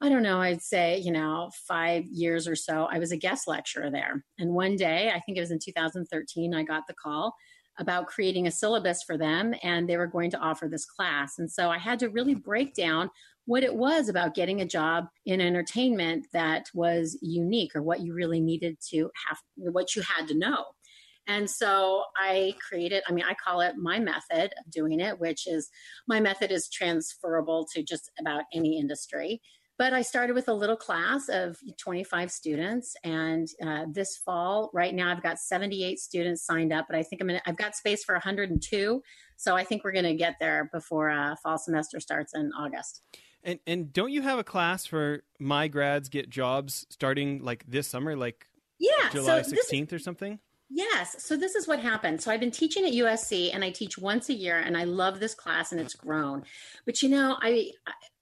I 0.00 0.08
don't 0.08 0.22
know, 0.22 0.40
I'd 0.40 0.62
say, 0.62 0.98
you 0.98 1.12
know, 1.12 1.50
five 1.66 2.04
years 2.06 2.46
or 2.46 2.56
so, 2.56 2.88
I 2.90 2.98
was 2.98 3.12
a 3.12 3.16
guest 3.16 3.48
lecturer 3.48 3.90
there. 3.90 4.24
And 4.38 4.52
one 4.52 4.76
day, 4.76 5.12
I 5.14 5.20
think 5.20 5.36
it 5.36 5.40
was 5.40 5.50
in 5.50 5.58
2013, 5.58 6.54
I 6.54 6.62
got 6.62 6.86
the 6.86 6.94
call 6.94 7.34
about 7.78 8.06
creating 8.06 8.46
a 8.46 8.50
syllabus 8.50 9.02
for 9.02 9.16
them 9.16 9.54
and 9.62 9.88
they 9.88 9.96
were 9.96 10.06
going 10.06 10.30
to 10.30 10.38
offer 10.38 10.68
this 10.68 10.84
class. 10.84 11.38
And 11.38 11.50
so 11.50 11.70
I 11.70 11.78
had 11.78 11.98
to 12.00 12.10
really 12.10 12.34
break 12.34 12.74
down 12.74 13.10
what 13.44 13.64
it 13.64 13.74
was 13.74 14.08
about 14.08 14.34
getting 14.34 14.60
a 14.60 14.66
job 14.66 15.06
in 15.26 15.40
entertainment 15.40 16.26
that 16.32 16.66
was 16.74 17.18
unique 17.22 17.74
or 17.74 17.82
what 17.82 18.00
you 18.00 18.14
really 18.14 18.40
needed 18.40 18.76
to 18.90 19.10
have, 19.26 19.38
what 19.56 19.96
you 19.96 20.02
had 20.02 20.28
to 20.28 20.38
know. 20.38 20.64
And 21.26 21.48
so 21.48 22.04
I 22.16 22.54
created, 22.68 23.02
I 23.08 23.12
mean, 23.12 23.24
I 23.24 23.34
call 23.34 23.60
it 23.60 23.76
my 23.76 23.98
method 23.98 24.52
of 24.58 24.70
doing 24.70 25.00
it, 25.00 25.20
which 25.20 25.46
is 25.46 25.70
my 26.08 26.20
method 26.20 26.50
is 26.50 26.68
transferable 26.68 27.66
to 27.74 27.82
just 27.82 28.10
about 28.18 28.44
any 28.52 28.78
industry. 28.78 29.40
But 29.82 29.92
I 29.92 30.02
started 30.02 30.34
with 30.34 30.46
a 30.46 30.54
little 30.54 30.76
class 30.76 31.28
of 31.28 31.58
25 31.76 32.30
students, 32.30 32.94
and 33.02 33.48
uh, 33.60 33.86
this 33.90 34.16
fall, 34.16 34.70
right 34.72 34.94
now, 34.94 35.10
I've 35.10 35.24
got 35.24 35.40
78 35.40 35.98
students 35.98 36.46
signed 36.46 36.72
up. 36.72 36.86
But 36.88 36.96
I 36.96 37.02
think 37.02 37.20
I'm 37.20 37.26
gonna, 37.26 37.42
I've 37.46 37.56
got 37.56 37.74
space 37.74 38.04
for 38.04 38.14
102, 38.14 39.02
so 39.36 39.56
I 39.56 39.64
think 39.64 39.82
we're 39.82 39.90
going 39.90 40.04
to 40.04 40.14
get 40.14 40.36
there 40.38 40.70
before 40.72 41.10
uh, 41.10 41.34
fall 41.42 41.58
semester 41.58 41.98
starts 41.98 42.32
in 42.32 42.52
August. 42.56 43.02
And 43.42 43.58
and 43.66 43.92
don't 43.92 44.12
you 44.12 44.22
have 44.22 44.38
a 44.38 44.44
class 44.44 44.86
for 44.86 45.24
my 45.40 45.66
grads 45.66 46.08
get 46.08 46.30
jobs 46.30 46.86
starting 46.88 47.42
like 47.42 47.64
this 47.66 47.88
summer, 47.88 48.14
like 48.14 48.46
yeah, 48.78 49.10
July 49.10 49.42
so 49.42 49.56
or 49.90 49.98
something? 49.98 50.38
Yes. 50.70 51.16
So 51.18 51.36
this 51.36 51.56
is 51.56 51.66
what 51.66 51.80
happened. 51.80 52.22
So 52.22 52.30
I've 52.30 52.40
been 52.40 52.52
teaching 52.52 52.86
at 52.86 52.92
USC 52.92 53.52
and 53.52 53.62
I 53.64 53.70
teach 53.70 53.98
once 53.98 54.30
a 54.30 54.32
year 54.32 54.58
and 54.58 54.76
I 54.76 54.84
love 54.84 55.20
this 55.20 55.34
class 55.34 55.72
and 55.72 55.80
it's 55.80 55.94
grown. 55.94 56.44
But 56.86 57.02
you 57.02 57.10
know, 57.10 57.36
I 57.42 57.72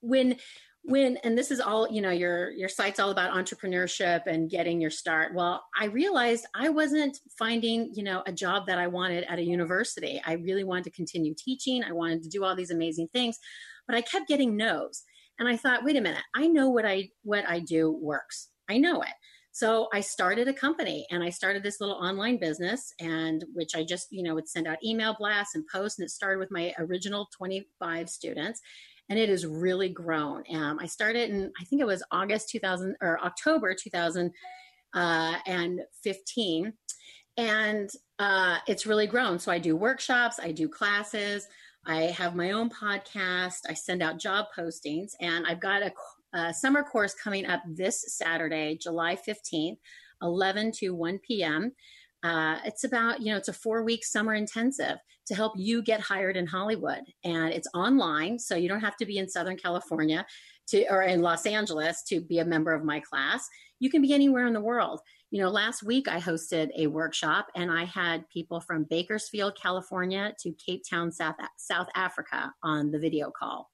when 0.00 0.36
when 0.82 1.18
and 1.18 1.36
this 1.36 1.50
is 1.50 1.60
all 1.60 1.86
you 1.90 2.00
know 2.00 2.10
your 2.10 2.50
your 2.52 2.68
site's 2.68 2.98
all 2.98 3.10
about 3.10 3.32
entrepreneurship 3.32 4.22
and 4.26 4.50
getting 4.50 4.80
your 4.80 4.90
start. 4.90 5.34
Well 5.34 5.64
i 5.78 5.86
realized 5.86 6.46
i 6.54 6.68
wasn't 6.68 7.18
finding 7.38 7.90
you 7.94 8.02
know 8.02 8.22
a 8.26 8.32
job 8.32 8.66
that 8.66 8.78
i 8.78 8.86
wanted 8.86 9.24
at 9.24 9.38
a 9.38 9.44
university. 9.44 10.20
I 10.24 10.34
really 10.34 10.64
wanted 10.64 10.84
to 10.84 10.90
continue 10.90 11.34
teaching. 11.34 11.84
I 11.84 11.92
wanted 11.92 12.22
to 12.22 12.28
do 12.28 12.44
all 12.44 12.56
these 12.56 12.70
amazing 12.70 13.08
things 13.12 13.38
but 13.86 13.96
i 13.96 14.02
kept 14.02 14.28
getting 14.28 14.56
no's. 14.56 15.02
And 15.38 15.48
i 15.48 15.56
thought 15.56 15.84
wait 15.84 15.96
a 15.96 16.00
minute. 16.00 16.22
I 16.34 16.46
know 16.46 16.70
what 16.70 16.86
i 16.86 17.10
what 17.22 17.48
i 17.48 17.58
do 17.60 17.90
works. 17.90 18.48
I 18.68 18.78
know 18.78 19.02
it. 19.02 19.14
So 19.52 19.88
I 19.92 20.00
started 20.00 20.46
a 20.46 20.52
company 20.52 21.06
and 21.10 21.24
I 21.24 21.30
started 21.30 21.62
this 21.62 21.80
little 21.80 21.96
online 21.96 22.38
business 22.38 22.94
and 23.00 23.44
which 23.52 23.74
I 23.74 23.82
just, 23.82 24.06
you 24.10 24.22
know, 24.22 24.34
would 24.34 24.48
send 24.48 24.68
out 24.68 24.82
email 24.84 25.16
blasts 25.18 25.56
and 25.56 25.64
posts. 25.66 25.98
And 25.98 26.06
it 26.06 26.10
started 26.10 26.38
with 26.38 26.52
my 26.52 26.72
original 26.78 27.28
25 27.36 28.08
students 28.08 28.60
and 29.10 29.18
it 29.18 29.28
has 29.28 29.44
really 29.44 29.90
grown. 29.90 30.44
Um, 30.54 30.78
I 30.80 30.86
started 30.86 31.30
in, 31.30 31.52
I 31.60 31.64
think 31.64 31.82
it 31.82 31.86
was 31.86 32.02
August 32.12 32.48
2000 32.50 32.96
or 33.02 33.20
October 33.22 33.74
2015. 33.74 36.66
Uh, 36.66 36.70
and 37.36 37.90
uh, 38.18 38.58
it's 38.66 38.86
really 38.86 39.06
grown. 39.06 39.38
So 39.38 39.52
I 39.52 39.58
do 39.58 39.76
workshops, 39.76 40.40
I 40.40 40.52
do 40.52 40.68
classes, 40.68 41.46
I 41.86 42.02
have 42.02 42.36
my 42.36 42.52
own 42.52 42.70
podcast, 42.70 43.60
I 43.68 43.74
send 43.74 44.02
out 44.02 44.18
job 44.18 44.46
postings, 44.56 45.12
and 45.20 45.46
I've 45.46 45.60
got 45.60 45.82
a, 45.82 45.92
a 46.38 46.54
summer 46.54 46.82
course 46.82 47.14
coming 47.14 47.46
up 47.46 47.62
this 47.66 48.16
Saturday, 48.16 48.76
July 48.76 49.16
15th, 49.16 49.78
11 50.22 50.72
to 50.72 50.90
1 50.90 51.18
p.m. 51.26 51.72
Uh, 52.22 52.58
it's 52.64 52.84
about, 52.84 53.20
you 53.20 53.32
know, 53.32 53.36
it's 53.36 53.48
a 53.48 53.52
four 53.52 53.82
week 53.82 54.04
summer 54.04 54.34
intensive 54.34 54.96
to 55.26 55.34
help 55.34 55.52
you 55.56 55.82
get 55.82 56.00
hired 56.00 56.36
in 56.36 56.46
Hollywood. 56.46 57.02
And 57.24 57.52
it's 57.52 57.68
online, 57.74 58.38
so 58.38 58.56
you 58.56 58.68
don't 58.68 58.80
have 58.80 58.96
to 58.96 59.06
be 59.06 59.18
in 59.18 59.28
Southern 59.28 59.56
California 59.56 60.26
to, 60.68 60.84
or 60.90 61.02
in 61.02 61.22
Los 61.22 61.46
Angeles 61.46 62.02
to 62.08 62.20
be 62.20 62.38
a 62.38 62.44
member 62.44 62.74
of 62.74 62.84
my 62.84 63.00
class. 63.00 63.48
You 63.78 63.90
can 63.90 64.02
be 64.02 64.12
anywhere 64.12 64.46
in 64.46 64.52
the 64.52 64.60
world. 64.60 65.00
You 65.30 65.40
know, 65.40 65.48
last 65.48 65.84
week 65.84 66.08
I 66.08 66.18
hosted 66.18 66.70
a 66.76 66.88
workshop 66.88 67.46
and 67.54 67.70
I 67.70 67.84
had 67.84 68.28
people 68.30 68.60
from 68.60 68.86
Bakersfield, 68.90 69.56
California 69.60 70.34
to 70.40 70.52
Cape 70.54 70.82
Town, 70.88 71.12
South, 71.12 71.36
South 71.56 71.88
Africa 71.94 72.52
on 72.64 72.90
the 72.90 72.98
video 72.98 73.30
call. 73.30 73.70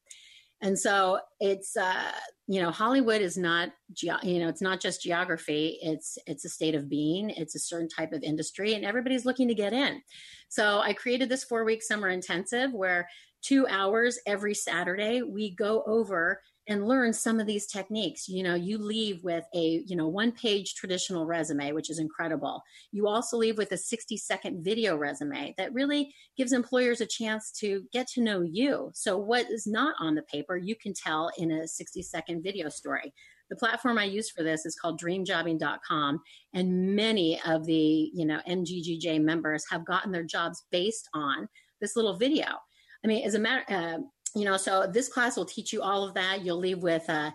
And 0.63 0.79
so 0.79 1.21
it's 1.39 1.77
uh, 1.77 2.13
you 2.47 2.63
know 2.63 2.71
Hollywood 2.71 3.21
is 3.21 3.37
not 3.37 3.71
ge- 3.93 4.23
you 4.23 4.41
know 4.41 4.49
it's 4.49 4.63
not 4.63 4.81
just 4.81 5.03
geography. 5.03 5.79
It's 5.83 6.17
it's 6.27 6.45
a 6.45 6.49
state 6.49 6.75
of 6.75 6.89
being. 6.89 7.31
It's 7.31 7.55
a 7.55 7.61
certain 7.61 7.89
type 7.89 8.13
of 8.13 8.23
industry, 8.23 8.75
and 8.75 8.85
everybody's 8.85 9.27
looking 9.27 9.49
to 9.49 9.55
get 9.55 9.73
in. 9.73 10.01
So 10.49 10.81
I 10.81 10.93
created 10.93 11.29
this 11.29 11.45
four 11.45 11.65
week 11.65 11.83
summer 11.83 12.09
intensive 12.09 12.73
where 12.73 13.09
two 13.43 13.67
hours 13.69 14.19
every 14.27 14.55
Saturday, 14.55 15.23
we 15.23 15.55
go 15.55 15.83
over 15.87 16.41
and 16.69 16.87
learn 16.87 17.13
some 17.13 17.39
of 17.39 17.47
these 17.47 17.67
techniques. 17.67 18.29
You 18.29 18.43
know, 18.43 18.55
you 18.55 18.79
leave 18.79 19.23
with 19.23 19.45
a, 19.55 19.83
you 19.87 19.97
know, 19.97 20.09
one 20.09 20.33
page 20.33 20.75
traditional 20.75 21.27
resume, 21.27 21.73
which 21.73 21.91
is 21.91 21.99
incredible. 21.99 22.63
You 22.93 23.07
also 23.07 23.37
leave 23.37 23.59
with 23.59 23.73
a 23.73 23.77
60 23.77 24.17
second 24.17 24.65
video 24.65 24.97
resume 24.97 25.55
that 25.59 25.73
really 25.73 26.13
gives 26.37 26.53
employers 26.53 27.01
a 27.01 27.07
chance 27.07 27.53
to 27.61 27.85
get 27.93 28.09
to 28.09 28.23
know 28.23 28.43
you. 28.43 28.91
So 28.95 29.17
what 29.17 29.51
is 29.51 29.67
not 29.67 29.95
on 30.01 30.15
the 30.15 30.23
paper, 30.23 30.57
you 30.57 30.75
can 30.75 30.93
tell 30.93 31.31
in 31.39 31.51
a 31.51 31.69
60 31.69 32.03
second 32.03 32.43
video 32.43 32.69
story. 32.69 33.13
The 33.49 33.57
platform 33.57 33.97
I 33.99 34.05
use 34.05 34.31
for 34.31 34.43
this 34.43 34.67
is 34.67 34.75
called 34.75 35.01
dreamjobbing.com 35.01 36.21
and 36.55 36.97
many 36.97 37.41
of 37.47 37.65
the, 37.65 38.11
you 38.13 38.27
know, 38.27 38.41
MGGJ 38.49 39.23
members 39.23 39.65
have 39.71 39.87
gotten 39.87 40.11
their 40.11 40.25
jobs 40.25 40.65
based 40.73 41.09
on 41.15 41.49
this 41.81 41.95
little 41.95 42.17
video. 42.17 42.47
I 43.05 43.09
mean, 43.09 43.25
as 43.25 43.35
a 43.35 43.39
matter, 43.39 43.65
uh, 43.69 43.99
you 44.37 44.45
know, 44.45 44.59
so 44.59 44.87
this 44.87 45.09
class 45.09 45.35
will 45.37 45.47
teach 45.47 45.73
you 45.73 45.81
all 45.81 46.07
of 46.07 46.13
that. 46.13 46.45
You'll 46.45 46.59
leave 46.59 46.83
with, 46.83 47.09
uh, 47.09 47.31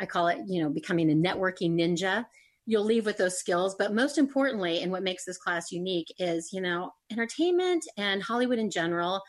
I 0.00 0.06
call 0.06 0.28
it, 0.28 0.38
you 0.46 0.62
know, 0.62 0.70
becoming 0.70 1.10
a 1.10 1.14
networking 1.14 1.72
ninja. 1.72 2.24
You'll 2.64 2.84
leave 2.84 3.04
with 3.04 3.18
those 3.18 3.38
skills. 3.38 3.76
But 3.78 3.94
most 3.94 4.16
importantly, 4.16 4.80
and 4.80 4.90
what 4.90 5.02
makes 5.02 5.26
this 5.26 5.36
class 5.36 5.70
unique 5.70 6.08
is, 6.18 6.54
you 6.54 6.62
know, 6.62 6.92
entertainment 7.12 7.84
and 7.98 8.22
Hollywood 8.22 8.58
in 8.58 8.70
general 8.70 9.20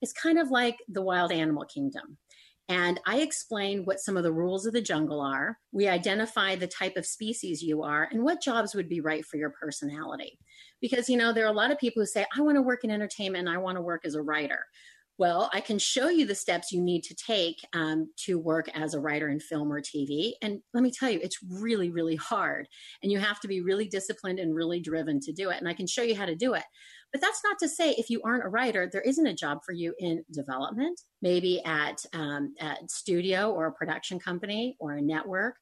is 0.00 0.12
kind 0.12 0.38
of 0.38 0.52
like 0.52 0.76
the 0.88 1.02
wild 1.02 1.32
animal 1.32 1.64
kingdom. 1.64 2.16
And 2.68 3.00
I 3.04 3.18
explain 3.18 3.84
what 3.84 4.00
some 4.00 4.16
of 4.16 4.22
the 4.22 4.32
rules 4.32 4.64
of 4.64 4.72
the 4.72 4.80
jungle 4.80 5.20
are. 5.20 5.58
We 5.72 5.88
identify 5.88 6.54
the 6.54 6.66
type 6.68 6.96
of 6.96 7.06
species 7.06 7.62
you 7.62 7.82
are 7.82 8.08
and 8.12 8.22
what 8.22 8.42
jobs 8.42 8.74
would 8.76 8.88
be 8.88 9.00
right 9.00 9.24
for 9.24 9.38
your 9.38 9.50
personality. 9.50 10.38
Because, 10.80 11.08
you 11.08 11.16
know, 11.16 11.32
there 11.32 11.46
are 11.46 11.52
a 11.52 11.56
lot 11.56 11.70
of 11.70 11.78
people 11.78 12.02
who 12.02 12.06
say, 12.06 12.24
I 12.36 12.42
want 12.42 12.56
to 12.56 12.62
work 12.62 12.84
in 12.84 12.90
entertainment 12.90 13.48
I 13.48 13.58
want 13.58 13.76
to 13.76 13.82
work 13.82 14.02
as 14.04 14.14
a 14.14 14.22
writer. 14.22 14.66
Well, 15.18 15.48
I 15.54 15.62
can 15.62 15.78
show 15.78 16.10
you 16.10 16.26
the 16.26 16.34
steps 16.34 16.72
you 16.72 16.82
need 16.82 17.02
to 17.04 17.14
take 17.14 17.66
um, 17.72 18.10
to 18.26 18.38
work 18.38 18.68
as 18.74 18.92
a 18.92 19.00
writer 19.00 19.30
in 19.30 19.40
film 19.40 19.72
or 19.72 19.80
TV. 19.80 20.32
And 20.42 20.60
let 20.74 20.82
me 20.82 20.90
tell 20.90 21.10
you, 21.10 21.18
it's 21.22 21.38
really, 21.42 21.90
really 21.90 22.16
hard. 22.16 22.68
And 23.02 23.10
you 23.10 23.18
have 23.18 23.40
to 23.40 23.48
be 23.48 23.62
really 23.62 23.88
disciplined 23.88 24.38
and 24.38 24.54
really 24.54 24.78
driven 24.78 25.18
to 25.20 25.32
do 25.32 25.48
it. 25.48 25.56
And 25.58 25.68
I 25.68 25.72
can 25.72 25.86
show 25.86 26.02
you 26.02 26.14
how 26.14 26.26
to 26.26 26.34
do 26.34 26.52
it. 26.52 26.64
But 27.12 27.22
that's 27.22 27.40
not 27.42 27.58
to 27.60 27.68
say 27.68 27.92
if 27.92 28.10
you 28.10 28.20
aren't 28.24 28.44
a 28.44 28.48
writer, 28.48 28.90
there 28.92 29.00
isn't 29.00 29.26
a 29.26 29.34
job 29.34 29.60
for 29.64 29.72
you 29.72 29.94
in 29.98 30.22
development, 30.30 31.00
maybe 31.22 31.62
at, 31.64 32.04
um, 32.12 32.54
at 32.60 32.90
studio 32.90 33.52
or 33.52 33.66
a 33.66 33.72
production 33.72 34.18
company 34.18 34.76
or 34.80 34.92
a 34.92 35.02
network. 35.02 35.54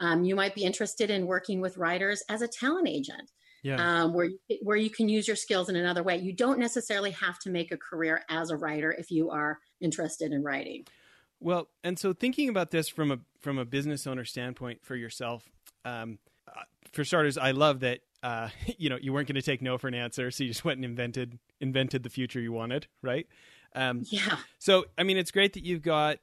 Um, 0.00 0.24
you 0.24 0.34
might 0.34 0.54
be 0.54 0.64
interested 0.64 1.10
in 1.10 1.26
working 1.26 1.60
with 1.60 1.76
writers 1.76 2.22
as 2.30 2.40
a 2.40 2.48
talent 2.48 2.88
agent 2.88 3.30
yeah. 3.64 4.02
um, 4.02 4.12
where 4.12 4.28
where 4.62 4.76
you 4.76 4.90
can 4.90 5.08
use 5.08 5.26
your 5.26 5.36
skills 5.36 5.68
in 5.68 5.74
another 5.74 6.02
way. 6.02 6.18
You 6.18 6.32
don't 6.32 6.58
necessarily 6.58 7.10
have 7.12 7.38
to 7.40 7.50
make 7.50 7.72
a 7.72 7.78
career 7.78 8.22
as 8.28 8.50
a 8.50 8.56
writer 8.56 8.92
if 8.92 9.10
you 9.10 9.30
are 9.30 9.58
interested 9.80 10.32
in 10.32 10.44
writing. 10.44 10.86
Well, 11.40 11.68
and 11.82 11.98
so 11.98 12.12
thinking 12.12 12.48
about 12.48 12.70
this 12.70 12.88
from 12.88 13.10
a 13.10 13.18
from 13.40 13.58
a 13.58 13.64
business 13.64 14.06
owner 14.06 14.24
standpoint 14.24 14.84
for 14.84 14.94
yourself, 14.94 15.50
um, 15.84 16.18
uh, 16.46 16.60
for 16.92 17.04
starters, 17.04 17.38
I 17.38 17.52
love 17.52 17.80
that 17.80 18.00
uh, 18.22 18.50
you 18.78 18.90
know 18.90 18.98
you 19.00 19.12
weren't 19.12 19.28
going 19.28 19.36
to 19.36 19.42
take 19.42 19.62
no 19.62 19.78
for 19.78 19.88
an 19.88 19.94
answer, 19.94 20.30
so 20.30 20.44
you 20.44 20.50
just 20.50 20.64
went 20.64 20.78
and 20.78 20.84
invented 20.84 21.38
invented 21.60 22.02
the 22.02 22.10
future 22.10 22.40
you 22.40 22.52
wanted, 22.52 22.86
right? 23.02 23.26
Um, 23.74 24.02
yeah. 24.04 24.36
So 24.58 24.84
I 24.98 25.04
mean, 25.04 25.16
it's 25.16 25.30
great 25.30 25.54
that 25.54 25.64
you've 25.64 25.82
got 25.82 26.18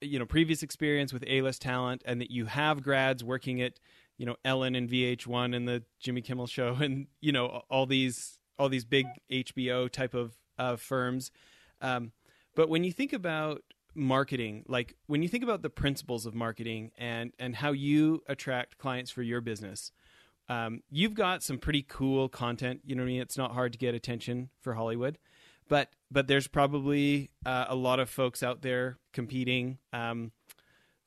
you 0.00 0.18
know 0.18 0.26
previous 0.26 0.62
experience 0.62 1.12
with 1.12 1.24
A 1.26 1.42
list 1.42 1.60
talent, 1.60 2.02
and 2.06 2.22
that 2.22 2.30
you 2.30 2.46
have 2.46 2.82
grads 2.82 3.22
working 3.22 3.60
at 3.60 3.78
you 4.18 4.26
know 4.26 4.36
Ellen 4.44 4.74
and 4.74 4.88
VH1 4.88 5.54
and 5.54 5.68
the 5.68 5.82
Jimmy 6.00 6.22
Kimmel 6.22 6.46
Show 6.46 6.74
and 6.80 7.06
you 7.20 7.32
know 7.32 7.62
all 7.70 7.86
these 7.86 8.38
all 8.58 8.68
these 8.68 8.84
big 8.84 9.06
HBO 9.30 9.90
type 9.90 10.14
of 10.14 10.34
uh, 10.58 10.76
firms. 10.76 11.30
Um, 11.80 12.12
but 12.54 12.68
when 12.68 12.84
you 12.84 12.92
think 12.92 13.12
about 13.12 13.62
marketing, 13.94 14.64
like 14.68 14.94
when 15.06 15.22
you 15.22 15.28
think 15.28 15.44
about 15.44 15.62
the 15.62 15.70
principles 15.70 16.26
of 16.26 16.34
marketing 16.34 16.92
and 16.96 17.32
and 17.38 17.56
how 17.56 17.72
you 17.72 18.22
attract 18.28 18.78
clients 18.78 19.10
for 19.10 19.22
your 19.22 19.40
business, 19.40 19.92
um, 20.48 20.82
you've 20.90 21.14
got 21.14 21.42
some 21.42 21.58
pretty 21.58 21.82
cool 21.82 22.28
content. 22.28 22.80
You 22.84 22.94
know 22.94 23.02
what 23.02 23.08
I 23.08 23.12
mean? 23.12 23.22
It's 23.22 23.38
not 23.38 23.52
hard 23.52 23.72
to 23.72 23.78
get 23.78 23.94
attention 23.94 24.50
for 24.60 24.74
Hollywood, 24.74 25.18
but 25.68 25.90
but 26.10 26.28
there's 26.28 26.46
probably 26.46 27.30
uh, 27.44 27.66
a 27.68 27.74
lot 27.74 28.00
of 28.00 28.08
folks 28.08 28.42
out 28.42 28.62
there 28.62 28.98
competing. 29.12 29.78
Um, 29.92 30.32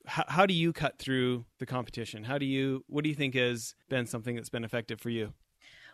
how, 0.10 0.26
how 0.28 0.46
do 0.46 0.54
you 0.54 0.74
cut 0.74 0.98
through 0.98 1.46
the 1.60 1.66
competition? 1.66 2.24
How 2.24 2.38
do 2.38 2.46
you, 2.46 2.84
what 2.88 3.04
do 3.04 3.10
you 3.10 3.16
think 3.16 3.36
has 3.36 3.76
been 3.90 4.06
something 4.06 4.36
that's 4.36 4.50
been 4.50 4.64
effective 4.64 5.00
for 5.00 5.10
you? 5.10 5.34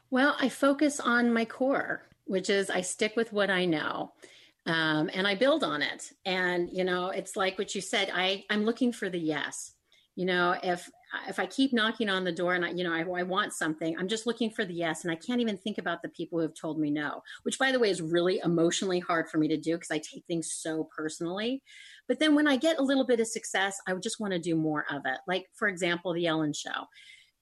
Well, 0.10 0.36
I 0.40 0.50
focus 0.50 1.00
on 1.00 1.34
my 1.34 1.46
core, 1.46 2.04
which 2.26 2.50
is 2.50 2.70
I 2.70 2.82
stick 2.82 3.16
with 3.16 3.34
what 3.34 3.50
I 3.50 3.66
know. 3.66 4.14
Um, 4.68 5.10
and 5.14 5.28
I 5.28 5.36
build 5.36 5.64
on 5.64 5.82
it. 5.82 6.12
And 6.26 6.70
you 6.72 6.84
know, 6.84 7.10
it's 7.10 7.36
like 7.36 7.58
what 7.58 7.76
you 7.76 7.82
said. 7.82 8.10
I 8.14 8.46
I'm 8.50 8.66
looking 8.66 8.92
for 8.92 9.10
the 9.10 9.20
yes. 9.20 9.74
You 10.16 10.26
know, 10.26 10.56
if 10.64 10.90
if 11.28 11.40
I 11.40 11.46
keep 11.46 11.72
knocking 11.72 12.10
on 12.10 12.24
the 12.24 12.32
door 12.32 12.56
and 12.56 12.66
I, 12.66 12.72
you 12.72 12.84
know, 12.84 12.94
I, 12.94 13.02
I, 13.02 13.24
want 13.24 13.54
something, 13.54 13.98
I'm 13.98 14.08
just 14.08 14.26
looking 14.26 14.50
for 14.50 14.66
the 14.66 14.74
yes. 14.74 15.04
And 15.04 15.12
I 15.12 15.16
can't 15.16 15.40
even 15.40 15.58
think 15.58 15.78
about 15.78 16.02
the 16.02 16.10
people 16.10 16.40
who 16.40 16.44
have 16.44 16.56
told 16.56 16.80
me 16.80 16.90
no, 16.90 17.22
which 17.44 17.58
by 17.58 17.72
the 17.72 17.80
way 17.80 17.90
is 17.90 18.02
really 18.02 18.42
emotionally 18.44 19.00
hard 19.00 19.30
for 19.30 19.38
me 19.38 19.48
to 19.48 19.58
do 19.58 19.76
because 19.76 19.92
I 19.92 20.00
take 20.00 20.26
things 20.26 20.52
so 20.52 20.90
personally. 20.96 21.64
But 22.08 22.20
then 22.20 22.36
when 22.36 22.48
I 22.48 22.58
get 22.58 22.80
a 22.80 22.84
little 22.84 23.06
bit 23.06 23.20
of 23.20 23.28
success, 23.28 23.80
I 23.88 23.94
just 23.96 24.20
want 24.20 24.34
to 24.34 24.40
do 24.40 24.56
more 24.56 24.86
of 24.92 25.02
it. 25.06 25.18
Like, 25.28 25.48
for 25.56 25.68
example, 25.68 26.14
the 26.14 26.28
Ellen 26.28 26.54
Show. 26.54 26.86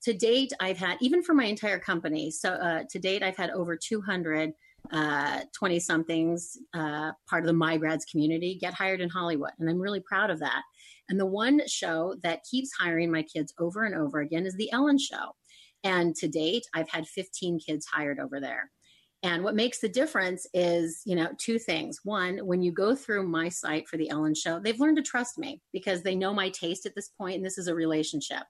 To 0.04 0.14
date, 0.14 0.52
I've 0.60 0.78
had, 0.78 0.98
even 1.02 1.24
for 1.24 1.34
my 1.34 1.46
entire 1.46 1.80
company, 1.80 2.30
so 2.30 2.52
uh, 2.52 2.84
to 2.90 3.00
date, 3.00 3.24
I've 3.24 3.38
had 3.38 3.52
over 3.52 3.78
200 3.78 4.54
20 4.92 4.98
uh, 5.02 5.80
somethings, 5.80 6.58
uh, 6.74 7.12
part 7.30 7.44
of 7.44 7.48
the 7.48 7.54
My 7.54 7.78
Grads 7.78 8.06
community, 8.06 8.58
get 8.60 8.74
hired 8.74 9.02
in 9.02 9.10
Hollywood. 9.10 9.52
And 9.60 9.70
I'm 9.70 9.80
really 9.80 10.02
proud 10.02 10.30
of 10.30 10.40
that. 10.40 10.62
And 11.10 11.20
the 11.20 11.26
one 11.26 11.62
show 11.68 12.16
that 12.24 12.44
keeps 12.50 12.72
hiring 12.78 13.12
my 13.12 13.24
kids 13.24 13.54
over 13.60 13.84
and 13.86 13.96
over 13.96 14.20
again 14.20 14.46
is 14.46 14.56
The 14.56 14.72
Ellen 14.72 14.98
Show. 14.98 15.36
And 15.84 16.16
to 16.16 16.28
date, 16.28 16.66
I've 16.74 16.90
had 16.90 17.08
15 17.08 17.60
kids 17.60 17.86
hired 17.86 18.20
over 18.20 18.40
there. 18.40 18.72
And 19.24 19.42
what 19.42 19.56
makes 19.56 19.80
the 19.80 19.88
difference 19.88 20.46
is, 20.54 21.02
you 21.06 21.16
know, 21.16 21.30
two 21.38 21.58
things. 21.58 22.02
One, 22.04 22.40
when 22.40 22.62
you 22.62 22.74
go 22.74 22.94
through 22.94 23.26
my 23.26 23.48
site 23.48 23.88
for 23.88 23.96
the 23.96 24.10
Ellen 24.10 24.36
Show, 24.36 24.60
they've 24.60 24.80
learned 24.80 24.98
to 24.98 25.04
trust 25.04 25.38
me 25.38 25.62
because 25.72 26.04
they 26.04 26.14
know 26.14 26.34
my 26.34 26.50
taste 26.50 26.86
at 26.86 26.94
this 26.94 27.08
point, 27.08 27.38
and 27.38 27.46
this 27.46 27.58
is 27.58 27.68
a 27.68 27.76
relationship. 27.76 28.44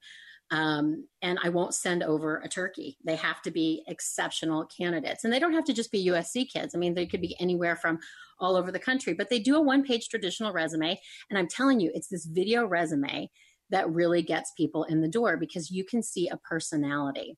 Um, 0.49 1.07
and 1.21 1.37
I 1.43 1.49
won't 1.49 1.75
send 1.75 2.03
over 2.03 2.37
a 2.37 2.49
turkey. 2.49 2.97
They 3.05 3.15
have 3.15 3.41
to 3.43 3.51
be 3.51 3.83
exceptional 3.87 4.65
candidates, 4.65 5.23
and 5.23 5.31
they 5.31 5.39
don't 5.39 5.53
have 5.53 5.63
to 5.65 5.73
just 5.73 5.91
be 5.91 6.07
USC 6.07 6.51
kids. 6.51 6.73
I 6.73 6.79
mean, 6.79 6.95
they 6.95 7.05
could 7.05 7.21
be 7.21 7.39
anywhere 7.39 7.75
from 7.75 7.99
all 8.39 8.55
over 8.55 8.71
the 8.71 8.79
country, 8.79 9.13
but 9.13 9.29
they 9.29 9.39
do 9.39 9.55
a 9.55 9.61
one-page 9.61 10.09
traditional 10.09 10.53
resume. 10.53 10.99
And 11.29 11.37
I'm 11.37 11.47
telling 11.47 11.79
you, 11.79 11.91
it's 11.93 12.07
this 12.07 12.25
video 12.25 12.65
resume 12.65 13.29
that 13.69 13.89
really 13.89 14.21
gets 14.21 14.51
people 14.57 14.83
in 14.85 15.01
the 15.01 15.07
door 15.07 15.37
because 15.37 15.71
you 15.71 15.83
can 15.83 16.03
see 16.03 16.27
a 16.29 16.37
personality. 16.37 17.37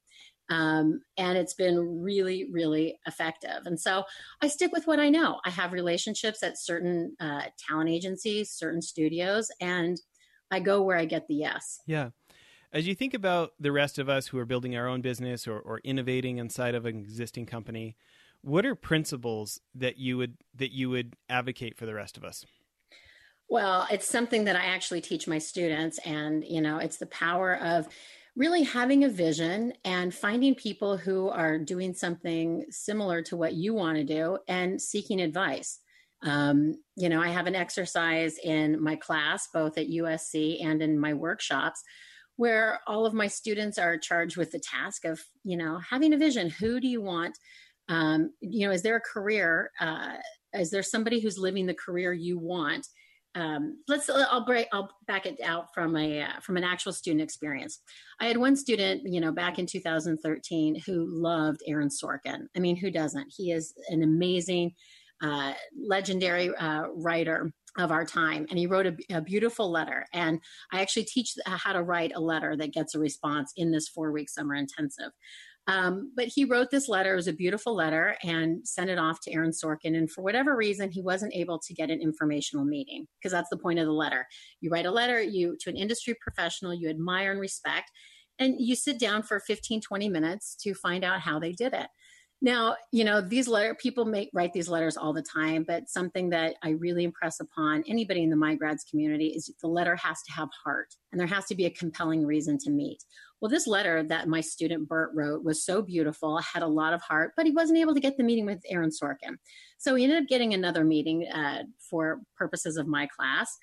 Um, 0.50 1.02
and 1.18 1.38
it's 1.38 1.54
been 1.54 2.02
really, 2.02 2.48
really 2.52 3.00
effective. 3.08 3.66
And 3.66 3.80
so 3.80 4.04
I 4.42 4.48
stick 4.48 4.72
with 4.72 4.86
what 4.88 5.00
I 5.00 5.10
know. 5.10 5.40
I 5.46 5.50
have 5.50 5.74
relationships 5.74 6.44
at 6.44 6.60
certain 6.60 7.16
uh, 7.20 7.44
talent 7.58 7.90
agencies, 7.90 8.52
certain 8.52 8.82
studios, 8.82 9.50
and 9.60 10.00
I 10.52 10.60
go 10.60 10.82
where 10.82 10.98
I 10.98 11.06
get 11.06 11.28
the 11.28 11.36
yes. 11.36 11.80
Yeah. 11.88 12.10
As 12.72 12.86
you 12.86 12.94
think 12.94 13.14
about 13.14 13.54
the 13.60 13.72
rest 13.72 13.98
of 13.98 14.10
us 14.10 14.28
who 14.28 14.38
are 14.38 14.46
building 14.46 14.76
our 14.76 14.88
own 14.88 15.02
business 15.02 15.48
or, 15.48 15.60
or 15.60 15.80
innovating 15.84 16.38
inside 16.38 16.76
of 16.76 16.86
an 16.86 16.98
existing 16.98 17.46
company, 17.46 17.96
what 18.42 18.66
are 18.66 18.76
principles 18.76 19.60
that 19.74 19.98
you 19.98 20.18
would 20.18 20.38
that 20.54 20.72
you 20.72 20.90
would 20.90 21.16
advocate 21.30 21.78
for 21.78 21.86
the 21.86 21.94
rest 21.94 22.16
of 22.16 22.24
us? 22.24 22.46
Well, 23.50 23.88
it's 23.92 24.08
something 24.08 24.44
that 24.46 24.56
I 24.56 24.66
actually 24.66 25.02
teach 25.02 25.28
my 25.28 25.38
students, 25.38 26.00
and 26.00 26.44
you 26.44 26.62
know, 26.62 26.78
it's 26.78 26.98
the 26.98 27.06
power 27.08 27.56
of 27.56 27.88
really 28.36 28.64
having 28.64 29.04
a 29.04 29.10
vision 29.10 29.74
and 29.86 30.14
finding 30.14 30.56
people 30.56 30.98
who 30.98 31.30
are 31.30 31.58
doing 31.58 31.94
something 31.94 32.66
similar 32.70 33.22
to 33.22 33.38
what 33.38 33.54
you 33.54 33.74
want 33.74 33.98
to 33.98 34.04
do 34.04 34.38
and 34.48 34.82
seeking 34.82 35.22
advice. 35.22 35.80
Um, 36.24 36.76
you 36.98 37.08
know, 37.08 37.22
I 37.22 37.30
have 37.30 37.48
an 37.48 37.56
exercise 37.56 38.38
in 38.44 38.82
my 38.84 38.96
class, 38.96 39.48
both 39.54 39.78
at 39.78 39.88
USC 39.88 40.64
and 40.64 40.82
in 40.82 41.00
my 41.00 41.14
workshops, 41.14 41.82
where 42.36 42.80
all 42.88 43.06
of 43.06 43.14
my 43.14 43.28
students 43.28 43.78
are 43.78 43.98
charged 43.98 44.36
with 44.36 44.52
the 44.52 44.60
task 44.60 45.06
of, 45.06 45.22
you 45.44 45.56
know, 45.56 45.80
having 45.90 46.14
a 46.14 46.18
vision. 46.18 46.50
Who 46.50 46.80
do 46.82 46.88
you 46.88 47.02
want? 47.02 47.38
Um, 47.88 48.32
you 48.42 48.68
know, 48.68 48.74
is 48.74 48.82
there 48.82 48.98
a 48.98 49.02
career? 49.02 49.72
Uh, 49.80 50.16
is 50.54 50.72
there 50.72 50.84
somebody 50.84 51.22
who's 51.22 51.38
living 51.38 51.68
the 51.68 51.74
career 51.74 52.12
you 52.12 52.38
want? 52.38 52.88
Um, 53.36 53.80
let's 53.88 54.10
I'll 54.10 54.46
break 54.46 54.68
I'll 54.72 54.90
back 55.08 55.26
it 55.26 55.40
out 55.44 55.74
from 55.74 55.96
a 55.98 56.22
uh, 56.22 56.40
from 56.42 56.56
an 56.58 56.64
actual 56.64 56.94
student 56.94 57.22
experience. 57.22 57.82
I 58.20 58.28
had 58.28 58.38
one 58.38 58.56
student, 58.56 59.02
you 59.06 59.20
know, 59.20 59.32
back 59.32 59.60
in 59.60 59.66
2013 59.66 60.82
who 60.86 61.06
loved 61.10 61.62
Aaron 61.68 61.90
Sorkin. 61.90 62.48
I 62.56 62.60
mean, 62.60 62.78
who 62.78 62.90
doesn't? 62.90 63.34
He 63.36 63.52
is 63.52 63.74
an 63.90 64.04
amazing, 64.04 64.74
uh, 65.22 65.54
legendary 65.78 66.56
uh, 66.56 66.84
writer 66.96 67.52
of 67.78 67.92
our 67.92 68.06
time, 68.06 68.46
and 68.50 68.58
he 68.58 68.68
wrote 68.68 68.86
a, 68.86 68.96
a, 69.18 69.22
beautiful 69.22 69.70
letter. 69.70 70.06
And 70.14 70.40
I 70.72 70.82
actually 70.82 71.04
teach 71.04 71.34
how 71.46 71.74
to 71.74 71.84
write 71.84 72.14
a 72.16 72.22
letter 72.22 72.56
that 72.56 72.72
gets 72.72 72.96
a 72.96 73.00
response 73.00 73.52
in 73.58 73.70
this 73.70 73.90
four 73.90 74.14
week 74.14 74.30
summer 74.30 74.56
intensive. 74.56 75.12
Um, 75.68 76.12
but 76.16 76.28
he 76.28 76.46
wrote 76.46 76.70
this 76.70 76.88
letter. 76.88 77.14
It 77.14 77.18
was 77.18 77.28
a 77.28 77.34
beautiful 77.34 77.76
letter 77.76 78.16
and 78.24 78.66
sent 78.68 78.90
it 78.90 79.00
off 79.00 79.20
to 79.22 79.34
Aaron 79.34 79.52
Sorkin. 79.52 79.98
And 79.98 80.12
for 80.12 80.22
whatever 80.22 80.56
reason, 80.56 80.92
he 80.92 81.02
wasn't 81.02 81.34
able 81.34 81.58
to 81.60 81.74
get 81.74 81.90
an 81.90 82.02
informational 82.02 82.66
meeting 82.66 83.08
because 83.18 83.32
that's 83.32 83.50
the 83.50 83.58
point 83.58 83.80
of 83.80 83.86
the 83.86 83.92
letter. 83.92 84.28
You 84.62 84.70
write 84.70 84.86
a 84.86 84.92
letter 84.92 85.22
you 85.22 85.58
to 85.62 85.70
an 85.70 85.76
industry 85.76 86.16
professional 86.22 86.74
you 86.74 86.90
admire 86.90 87.32
and 87.32 87.40
respect, 87.40 87.92
and 88.38 88.56
you 88.60 88.76
sit 88.76 89.00
down 89.00 89.24
for 89.24 89.40
15, 89.40 89.82
20 89.82 90.10
minutes 90.10 90.56
to 90.62 90.76
find 90.76 91.04
out 91.04 91.22
how 91.22 91.40
they 91.40 91.52
did 91.52 91.74
it. 91.74 91.88
Now, 92.42 92.76
you 92.92 93.04
know, 93.04 93.22
these 93.22 93.48
letter 93.48 93.74
people 93.74 94.06
make 94.06 94.30
write 94.34 94.54
these 94.54 94.68
letters 94.68 94.98
all 94.98 95.14
the 95.14 95.24
time, 95.24 95.64
but 95.68 95.90
something 95.90 96.30
that 96.30 96.56
I 96.62 96.72
really 96.72 97.04
impress 97.04 97.40
upon 97.40 97.84
anybody 97.88 98.24
in 98.24 98.30
the 98.30 98.36
MyGrads 98.36 98.90
community 98.90 99.28
is 99.28 99.52
the 99.62 99.68
letter 99.68 99.96
has 99.96 100.22
to 100.24 100.34
have 100.34 100.50
heart 100.64 100.94
and 101.12 101.20
there 101.20 101.28
has 101.28 101.46
to 101.46 101.56
be 101.56 101.66
a 101.66 101.72
compelling 101.72 102.26
reason 102.26 102.58
to 102.60 102.70
meet. 102.70 103.02
Well, 103.46 103.52
this 103.52 103.68
letter 103.68 104.02
that 104.02 104.28
my 104.28 104.42
student 104.42 104.88
Bert 104.90 105.12
wrote 105.14 105.44
was 105.44 105.64
so 105.64 105.84
beautiful, 105.84 106.40
had 106.40 106.64
a 106.64 106.68
lot 106.68 106.96
of 106.96 107.02
heart, 107.04 107.34
but 107.38 107.46
he 107.46 107.52
wasn't 107.52 107.78
able 107.78 107.94
to 107.94 108.00
get 108.00 108.18
the 108.18 108.24
meeting 108.24 108.48
with 108.48 108.60
Aaron 108.68 108.90
Sorkin. 108.90 109.38
So 109.78 109.94
he 109.94 110.04
ended 110.04 110.24
up 110.24 110.28
getting 110.28 110.56
another 110.56 110.84
meeting 110.84 111.28
uh, 111.28 111.66
for 111.88 112.22
purposes 112.36 112.76
of 112.76 112.88
my 112.88 113.06
class 113.06 113.56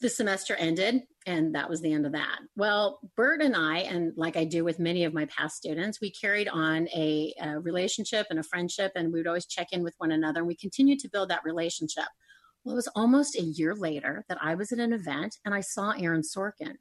the 0.00 0.10
semester 0.10 0.54
ended 0.56 1.00
and 1.26 1.54
that 1.54 1.70
was 1.70 1.80
the 1.80 1.90
end 1.90 2.04
of 2.04 2.12
that. 2.12 2.40
Well, 2.56 3.00
Bert 3.16 3.40
and 3.40 3.56
I, 3.56 3.78
and 3.78 4.12
like 4.16 4.36
I 4.36 4.44
do 4.44 4.62
with 4.62 4.78
many 4.78 5.04
of 5.04 5.14
my 5.14 5.24
past 5.24 5.56
students, 5.56 6.02
we 6.02 6.10
carried 6.10 6.48
on 6.48 6.88
a, 6.88 7.32
a, 7.40 7.60
relationship 7.60 8.26
and 8.28 8.38
a 8.38 8.42
friendship, 8.42 8.92
and 8.94 9.10
we 9.10 9.20
would 9.20 9.26
always 9.26 9.46
check 9.46 9.68
in 9.72 9.82
with 9.82 9.94
one 9.96 10.10
another, 10.12 10.40
and 10.40 10.46
we 10.46 10.56
continued 10.56 10.98
to 10.98 11.08
build 11.08 11.30
that 11.30 11.44
relationship. 11.44 12.04
Well, 12.62 12.74
it 12.74 12.76
was 12.76 12.88
almost 12.88 13.38
a 13.38 13.42
year 13.42 13.74
later 13.74 14.26
that 14.28 14.36
I 14.42 14.54
was 14.54 14.72
at 14.72 14.78
an 14.78 14.92
event 14.92 15.38
and 15.44 15.54
I 15.54 15.60
saw 15.60 15.92
Aaron 15.92 16.22
Sorkin. 16.22 16.74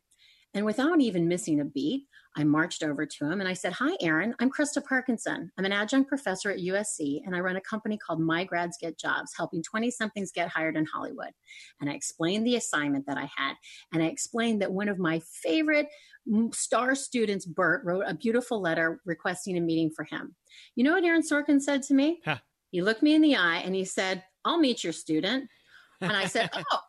And 0.54 0.66
without 0.66 1.02
even 1.02 1.28
missing 1.28 1.60
a 1.60 1.66
beat, 1.66 2.06
I 2.36 2.44
marched 2.44 2.84
over 2.84 3.06
to 3.06 3.26
him 3.26 3.40
and 3.40 3.48
I 3.48 3.54
said, 3.54 3.74
Hi, 3.74 3.96
Aaron. 4.02 4.36
I'm 4.40 4.52
Krista 4.52 4.84
Parkinson. 4.84 5.52
I'm 5.58 5.66
an 5.66 5.72
adjunct 5.72 6.10
professor 6.10 6.50
at 6.52 6.60
USC 6.60 7.22
and 7.26 7.36
I 7.36 7.40
run 7.40 7.56
a 7.56 7.62
company 7.62 7.98
called 7.98 8.20
My 8.20 8.44
Grads 8.44 8.78
Get 8.80 8.98
Jobs, 8.98 9.34
helping 9.38 9.64
20 9.64 9.92
somethings 9.92 10.32
get 10.32 10.50
hired 10.50 10.76
in 10.76 10.86
Hollywood. 10.86 11.32
And 11.80 11.90
I 11.90 11.94
explained 11.94 12.46
the 12.46 12.56
assignment 12.56 13.06
that 13.08 13.18
I 13.18 13.30
had. 13.36 13.56
And 13.94 14.02
I 14.02 14.08
explained 14.08 14.62
that 14.62 14.72
one 14.72 14.90
of 14.90 14.98
my 14.98 15.22
favorite 15.44 15.88
star 16.54 16.96
students, 16.96 17.46
Bert, 17.46 17.84
wrote 17.84 18.06
a 18.08 18.16
beautiful 18.16 18.62
letter 18.62 19.02
requesting 19.06 19.58
a 19.58 19.62
meeting 19.62 19.92
for 19.96 20.04
him. 20.04 20.36
You 20.76 20.84
know 20.84 20.94
what 20.94 21.04
Aaron 21.04 21.22
Sorkin 21.22 21.62
said 21.62 21.84
to 21.84 21.94
me? 21.94 22.22
Huh. 22.26 22.38
He 22.72 22.82
looked 22.82 23.04
me 23.04 23.14
in 23.14 23.22
the 23.22 23.36
eye 23.36 23.58
and 23.58 23.76
he 23.76 23.86
said, 23.86 24.24
I'll 24.46 24.58
meet 24.58 24.84
your 24.84 24.94
student. 24.94 25.50
And 26.04 26.18
I 26.18 26.26
said, 26.26 26.50
"Oh, 26.72 26.80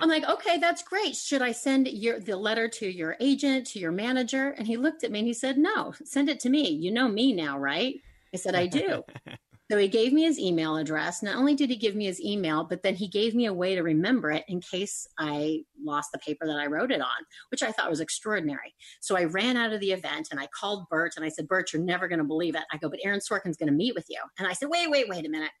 I'm 0.00 0.08
like, 0.08 0.28
okay, 0.28 0.58
that's 0.58 0.82
great. 0.82 1.14
Should 1.16 1.42
I 1.42 1.52
send 1.52 1.88
your 1.88 2.20
the 2.20 2.36
letter 2.36 2.68
to 2.68 2.86
your 2.86 3.16
agent, 3.20 3.66
to 3.68 3.78
your 3.78 3.92
manager?" 3.92 4.50
And 4.50 4.66
he 4.66 4.76
looked 4.76 5.04
at 5.04 5.10
me 5.10 5.20
and 5.20 5.28
he 5.28 5.34
said, 5.34 5.58
"No, 5.58 5.92
send 6.04 6.28
it 6.28 6.40
to 6.40 6.50
me. 6.50 6.70
You 6.70 6.90
know 6.90 7.08
me 7.08 7.32
now, 7.32 7.58
right?" 7.58 7.96
I 8.34 8.36
said, 8.38 8.54
"I 8.54 8.66
do." 8.66 9.04
so 9.70 9.78
he 9.78 9.88
gave 9.88 10.12
me 10.12 10.22
his 10.22 10.38
email 10.38 10.76
address. 10.76 11.22
Not 11.22 11.36
only 11.36 11.54
did 11.54 11.70
he 11.70 11.76
give 11.76 11.94
me 11.94 12.06
his 12.06 12.20
email, 12.20 12.64
but 12.64 12.82
then 12.82 12.94
he 12.94 13.08
gave 13.08 13.34
me 13.34 13.46
a 13.46 13.54
way 13.54 13.74
to 13.74 13.82
remember 13.82 14.30
it 14.30 14.44
in 14.48 14.60
case 14.60 15.06
I 15.18 15.64
lost 15.82 16.10
the 16.12 16.18
paper 16.18 16.46
that 16.46 16.58
I 16.58 16.66
wrote 16.66 16.90
it 16.90 17.00
on, 17.00 17.08
which 17.50 17.62
I 17.62 17.72
thought 17.72 17.90
was 17.90 18.00
extraordinary. 18.00 18.74
So 19.00 19.16
I 19.16 19.24
ran 19.24 19.56
out 19.56 19.72
of 19.72 19.80
the 19.80 19.92
event 19.92 20.28
and 20.30 20.40
I 20.40 20.48
called 20.58 20.88
Bert 20.88 21.12
and 21.16 21.24
I 21.24 21.28
said, 21.28 21.46
"Bert, 21.46 21.72
you're 21.72 21.82
never 21.82 22.08
going 22.08 22.20
to 22.20 22.24
believe 22.24 22.56
it." 22.56 22.64
I 22.72 22.78
go, 22.78 22.88
"But 22.88 23.00
Aaron 23.04 23.20
Sorkin's 23.20 23.56
going 23.56 23.70
to 23.70 23.76
meet 23.76 23.94
with 23.94 24.06
you." 24.08 24.20
And 24.38 24.48
I 24.48 24.54
said, 24.54 24.68
"Wait, 24.70 24.90
wait, 24.90 25.08
wait 25.08 25.26
a 25.26 25.30
minute." 25.30 25.52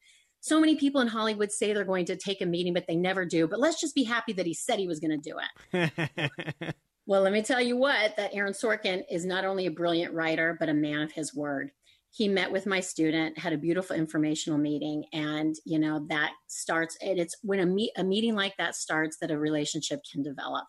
So 0.42 0.58
many 0.58 0.74
people 0.74 1.00
in 1.00 1.06
Hollywood 1.06 1.52
say 1.52 1.72
they're 1.72 1.84
going 1.84 2.06
to 2.06 2.16
take 2.16 2.40
a 2.40 2.46
meeting, 2.46 2.74
but 2.74 2.88
they 2.88 2.96
never 2.96 3.24
do. 3.24 3.46
But 3.46 3.60
let's 3.60 3.80
just 3.80 3.94
be 3.94 4.02
happy 4.02 4.32
that 4.32 4.44
he 4.44 4.52
said 4.52 4.80
he 4.80 4.88
was 4.88 4.98
going 4.98 5.18
to 5.18 5.30
do 5.30 5.36
it. 5.72 6.74
well, 7.06 7.22
let 7.22 7.32
me 7.32 7.42
tell 7.42 7.60
you 7.60 7.76
what, 7.76 8.16
that 8.16 8.34
Aaron 8.34 8.52
Sorkin 8.52 9.04
is 9.08 9.24
not 9.24 9.44
only 9.44 9.66
a 9.66 9.70
brilliant 9.70 10.12
writer, 10.12 10.56
but 10.58 10.68
a 10.68 10.74
man 10.74 11.00
of 11.00 11.12
his 11.12 11.32
word. 11.32 11.70
He 12.10 12.26
met 12.26 12.50
with 12.50 12.66
my 12.66 12.80
student, 12.80 13.38
had 13.38 13.52
a 13.52 13.56
beautiful 13.56 13.94
informational 13.94 14.58
meeting, 14.58 15.04
and 15.12 15.54
you 15.64 15.78
know 15.78 16.04
that 16.08 16.32
starts. 16.48 16.98
And 17.00 17.20
it's 17.20 17.36
when 17.42 17.60
a 17.60 17.64
meet 17.64 17.92
a 17.96 18.02
meeting 18.02 18.34
like 18.34 18.56
that 18.58 18.74
starts 18.74 19.18
that 19.20 19.30
a 19.30 19.38
relationship 19.38 20.00
can 20.12 20.24
develop. 20.24 20.66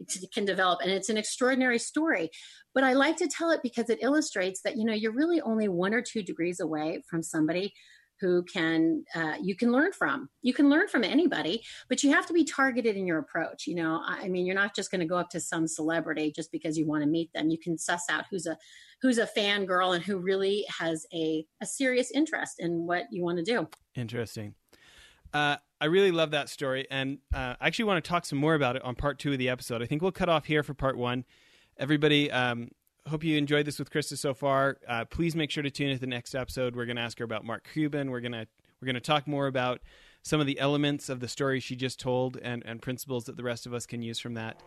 It 0.00 0.32
can 0.34 0.44
develop, 0.44 0.80
and 0.82 0.90
it's 0.90 1.08
an 1.08 1.16
extraordinary 1.16 1.78
story. 1.78 2.28
But 2.74 2.82
I 2.82 2.94
like 2.94 3.16
to 3.18 3.28
tell 3.28 3.52
it 3.52 3.60
because 3.62 3.88
it 3.88 4.02
illustrates 4.02 4.62
that 4.62 4.76
you 4.76 4.84
know 4.84 4.92
you're 4.92 5.14
really 5.14 5.40
only 5.40 5.68
one 5.68 5.94
or 5.94 6.02
two 6.02 6.24
degrees 6.24 6.58
away 6.58 7.04
from 7.08 7.22
somebody 7.22 7.72
who 8.22 8.42
can 8.44 9.04
uh, 9.14 9.34
you 9.42 9.54
can 9.54 9.70
learn 9.70 9.92
from. 9.92 10.30
You 10.40 10.54
can 10.54 10.70
learn 10.70 10.88
from 10.88 11.04
anybody 11.04 11.62
but 11.90 12.02
you 12.02 12.10
have 12.10 12.26
to 12.26 12.32
be 12.32 12.44
targeted 12.44 12.96
in 12.96 13.06
your 13.06 13.18
approach 13.18 13.66
you 13.66 13.74
know? 13.74 14.00
I 14.06 14.28
mean 14.28 14.46
you're 14.46 14.54
not 14.54 14.74
just 14.74 14.90
going 14.90 15.00
to 15.00 15.06
go 15.06 15.18
up 15.18 15.28
to 15.30 15.40
some 15.40 15.68
celebrity 15.68 16.32
just 16.34 16.50
because 16.50 16.78
you 16.78 16.86
want 16.86 17.02
to 17.02 17.08
meet 17.08 17.30
them. 17.34 17.50
You 17.50 17.58
can 17.58 17.76
suss 17.76 18.04
out 18.08 18.24
who's 18.30 18.46
a 18.46 18.56
who's 19.02 19.18
a 19.18 19.26
fan 19.26 19.66
girl 19.66 19.92
and 19.92 20.02
who 20.02 20.18
really 20.18 20.64
has 20.78 21.04
a, 21.12 21.44
a 21.60 21.66
serious 21.66 22.10
interest 22.12 22.60
in 22.60 22.86
what 22.86 23.04
you 23.10 23.22
want 23.22 23.38
to 23.38 23.44
do. 23.44 23.68
Interesting. 23.96 24.54
Uh, 25.34 25.56
I 25.80 25.86
really 25.86 26.12
love 26.12 26.30
that 26.30 26.48
story, 26.48 26.86
and 26.90 27.18
uh, 27.34 27.56
I 27.60 27.66
actually 27.66 27.86
want 27.86 28.04
to 28.04 28.08
talk 28.08 28.24
some 28.24 28.38
more 28.38 28.54
about 28.54 28.76
it 28.76 28.82
on 28.84 28.94
part 28.94 29.18
two 29.18 29.32
of 29.32 29.38
the 29.38 29.48
episode. 29.48 29.82
I 29.82 29.86
think 29.86 30.00
we'll 30.02 30.12
cut 30.12 30.28
off 30.28 30.44
here 30.44 30.62
for 30.62 30.74
part 30.74 30.96
one. 30.96 31.24
Everybody, 31.78 32.30
um, 32.30 32.68
hope 33.08 33.24
you 33.24 33.36
enjoyed 33.36 33.66
this 33.66 33.78
with 33.78 33.90
Krista 33.90 34.16
so 34.16 34.34
far. 34.34 34.78
Uh, 34.86 35.04
please 35.04 35.34
make 35.34 35.50
sure 35.50 35.62
to 35.62 35.70
tune 35.70 35.88
in 35.88 35.96
to 35.96 36.00
the 36.00 36.06
next 36.06 36.34
episode. 36.34 36.76
We're 36.76 36.86
going 36.86 36.96
to 36.96 37.02
ask 37.02 37.18
her 37.18 37.24
about 37.24 37.44
Mark 37.44 37.68
Cuban. 37.72 38.10
We're 38.10 38.20
going 38.20 38.32
to 38.32 38.46
we're 38.80 38.86
going 38.86 38.94
to 38.94 39.00
talk 39.00 39.28
more 39.28 39.46
about 39.46 39.80
some 40.22 40.40
of 40.40 40.46
the 40.46 40.58
elements 40.58 41.08
of 41.08 41.20
the 41.20 41.28
story 41.28 41.60
she 41.60 41.76
just 41.76 42.00
told 42.00 42.36
and, 42.42 42.62
and 42.66 42.82
principles 42.82 43.24
that 43.24 43.36
the 43.36 43.42
rest 43.42 43.66
of 43.66 43.74
us 43.74 43.86
can 43.86 44.02
use 44.02 44.18
from 44.18 44.34
that. 44.34 44.60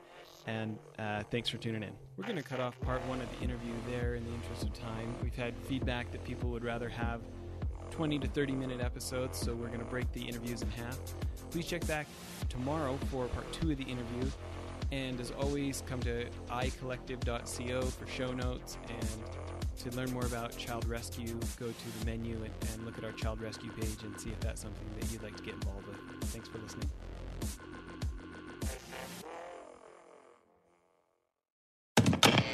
And 0.48 0.78
uh, 1.00 1.24
thanks 1.32 1.50
for 1.50 1.58
tuning 1.58 1.84
in. 1.84 1.92
We're 2.16 2.26
going 2.26 2.38
to 2.38 2.44
cut 2.44 2.60
off 2.60 2.80
part 2.82 3.06
one 3.08 3.20
of 3.20 3.28
the 3.38 3.44
interview 3.44 3.74
there 3.90 4.16
in 4.16 4.24
the 4.24 4.34
interest 4.34 4.64
of 4.64 4.74
time. 4.74 5.16
We've 5.22 5.36
had 5.36 5.54
feedback 5.68 6.12
that 6.12 6.24
people 6.24 6.50
would 6.52 6.64
rather 6.64 6.88
have 6.88 7.22
20 7.92 8.20
to 8.20 8.28
30 8.28 8.54
minute 8.54 8.82
episodes, 8.82 9.40
so 9.40 9.54
we're 9.54 9.68
going 9.68 9.80
to 9.80 9.86
break 9.86 10.12
the 10.14 10.22
interviews 10.22 10.62
in 10.62 10.70
half. 10.70 11.00
Please 11.52 11.66
check 11.66 11.86
back 11.88 12.08
tomorrow 12.50 12.98
for 13.10 13.28
part 13.28 13.52
two 13.52 13.72
of 13.72 13.78
the 13.78 13.84
interview. 13.84 14.30
And 14.92 15.20
as 15.20 15.32
always, 15.32 15.84
come 15.88 16.00
to 16.02 16.26
icollective.co 16.50 17.82
for 17.82 18.08
show 18.08 18.32
notes. 18.34 18.78
And 18.88 19.08
to 19.80 19.98
learn 19.98 20.12
more 20.12 20.26
about 20.26 20.58
child 20.58 20.88
rescue, 20.88 21.38
go 21.60 21.68
to 21.68 22.00
the 22.00 22.06
menu 22.06 22.36
and, 22.36 22.54
and 22.74 22.86
look 22.86 22.98
at 22.98 23.04
our 23.04 23.12
child 23.12 23.42
rescue 23.42 23.72
page 23.72 24.04
and 24.04 24.20
see 24.20 24.30
if 24.30 24.40
that's 24.40 24.62
something 24.62 24.88
that 25.00 25.12
you'd 25.12 25.24
like 25.24 25.36
to 25.38 25.44
get 25.44 25.56
involved 25.56 25.88
with. 25.88 25.98
Thanks 26.30 26.48
for 26.48 26.60
listening. 26.60 26.90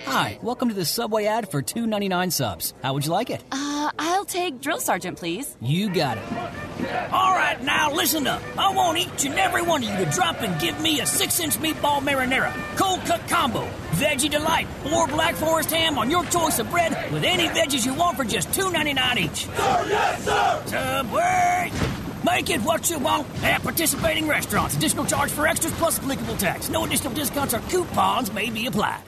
Hi, 0.06 0.38
welcome 0.42 0.68
to 0.68 0.76
the 0.76 0.84
Subway 0.84 1.26
ad 1.26 1.50
for 1.50 1.62
two 1.62 1.88
ninety 1.88 2.10
nine 2.10 2.32
subs. 2.32 2.74
How 2.84 2.94
would 2.94 3.06
you 3.06 3.12
like 3.12 3.30
it? 3.30 3.44
Uh, 3.52 3.92
I'll 3.98 4.26
take 4.26 4.60
Drill 4.60 4.82
Sergeant, 4.82 5.18
please. 5.18 5.56
You 5.62 5.90
got 5.94 6.18
it. 6.18 6.24
All 7.12 7.34
right, 7.34 7.62
now 7.64 7.92
listen 7.92 8.28
up. 8.28 8.42
I 8.58 8.74
want 8.74 8.98
each 8.98 9.26
and 9.26 9.36
every 9.36 9.62
one 9.62 9.84
of 9.84 9.90
you 9.90 10.06
to 10.06 10.12
drop 10.12 10.42
and 10.42 10.60
give 10.60 10.80
me 10.82 11.00
a 11.02 11.06
six 11.06 11.40
inch 11.40 11.58
meatball 11.58 12.02
marinara, 12.02 12.52
cold 12.76 13.02
cut 13.02 13.28
combo, 13.28 13.68
veggie 13.92 14.30
delight, 14.30 14.68
or 14.94 15.08
black 15.08 15.36
forest 15.36 15.72
ham 15.72 15.98
on 15.98 16.10
your 16.10 16.26
choice 16.26 16.60
of 16.60 16.70
bread 16.70 17.12
with 17.12 17.24
any 17.24 17.48
veggies 17.48 17.86
you 17.86 17.94
want 17.94 18.18
for 18.18 18.24
just 18.24 18.54
two 18.54 18.72
ninety 18.72 18.94
nine 18.94 19.18
each. 19.18 19.46
Sir, 19.46 19.86
yes, 19.88 20.24
sir! 20.24 20.64
Subway! 20.66 21.72
Make 22.24 22.50
it 22.52 22.62
what 22.62 22.90
you 22.90 23.00
want 23.00 23.28
at 23.44 23.64
participating 23.64 24.28
restaurants. 24.28 24.76
Additional 24.76 25.06
charge 25.06 25.32
for 25.32 25.48
extras 25.48 25.74
plus 25.74 26.00
applicable 26.00 26.38
tax. 26.38 26.70
No 26.70 26.86
additional 26.86 27.14
discounts 27.14 27.54
or 27.54 27.60
coupons 27.62 28.32
may 28.32 28.50
be 28.50 28.68
applied. 28.68 29.02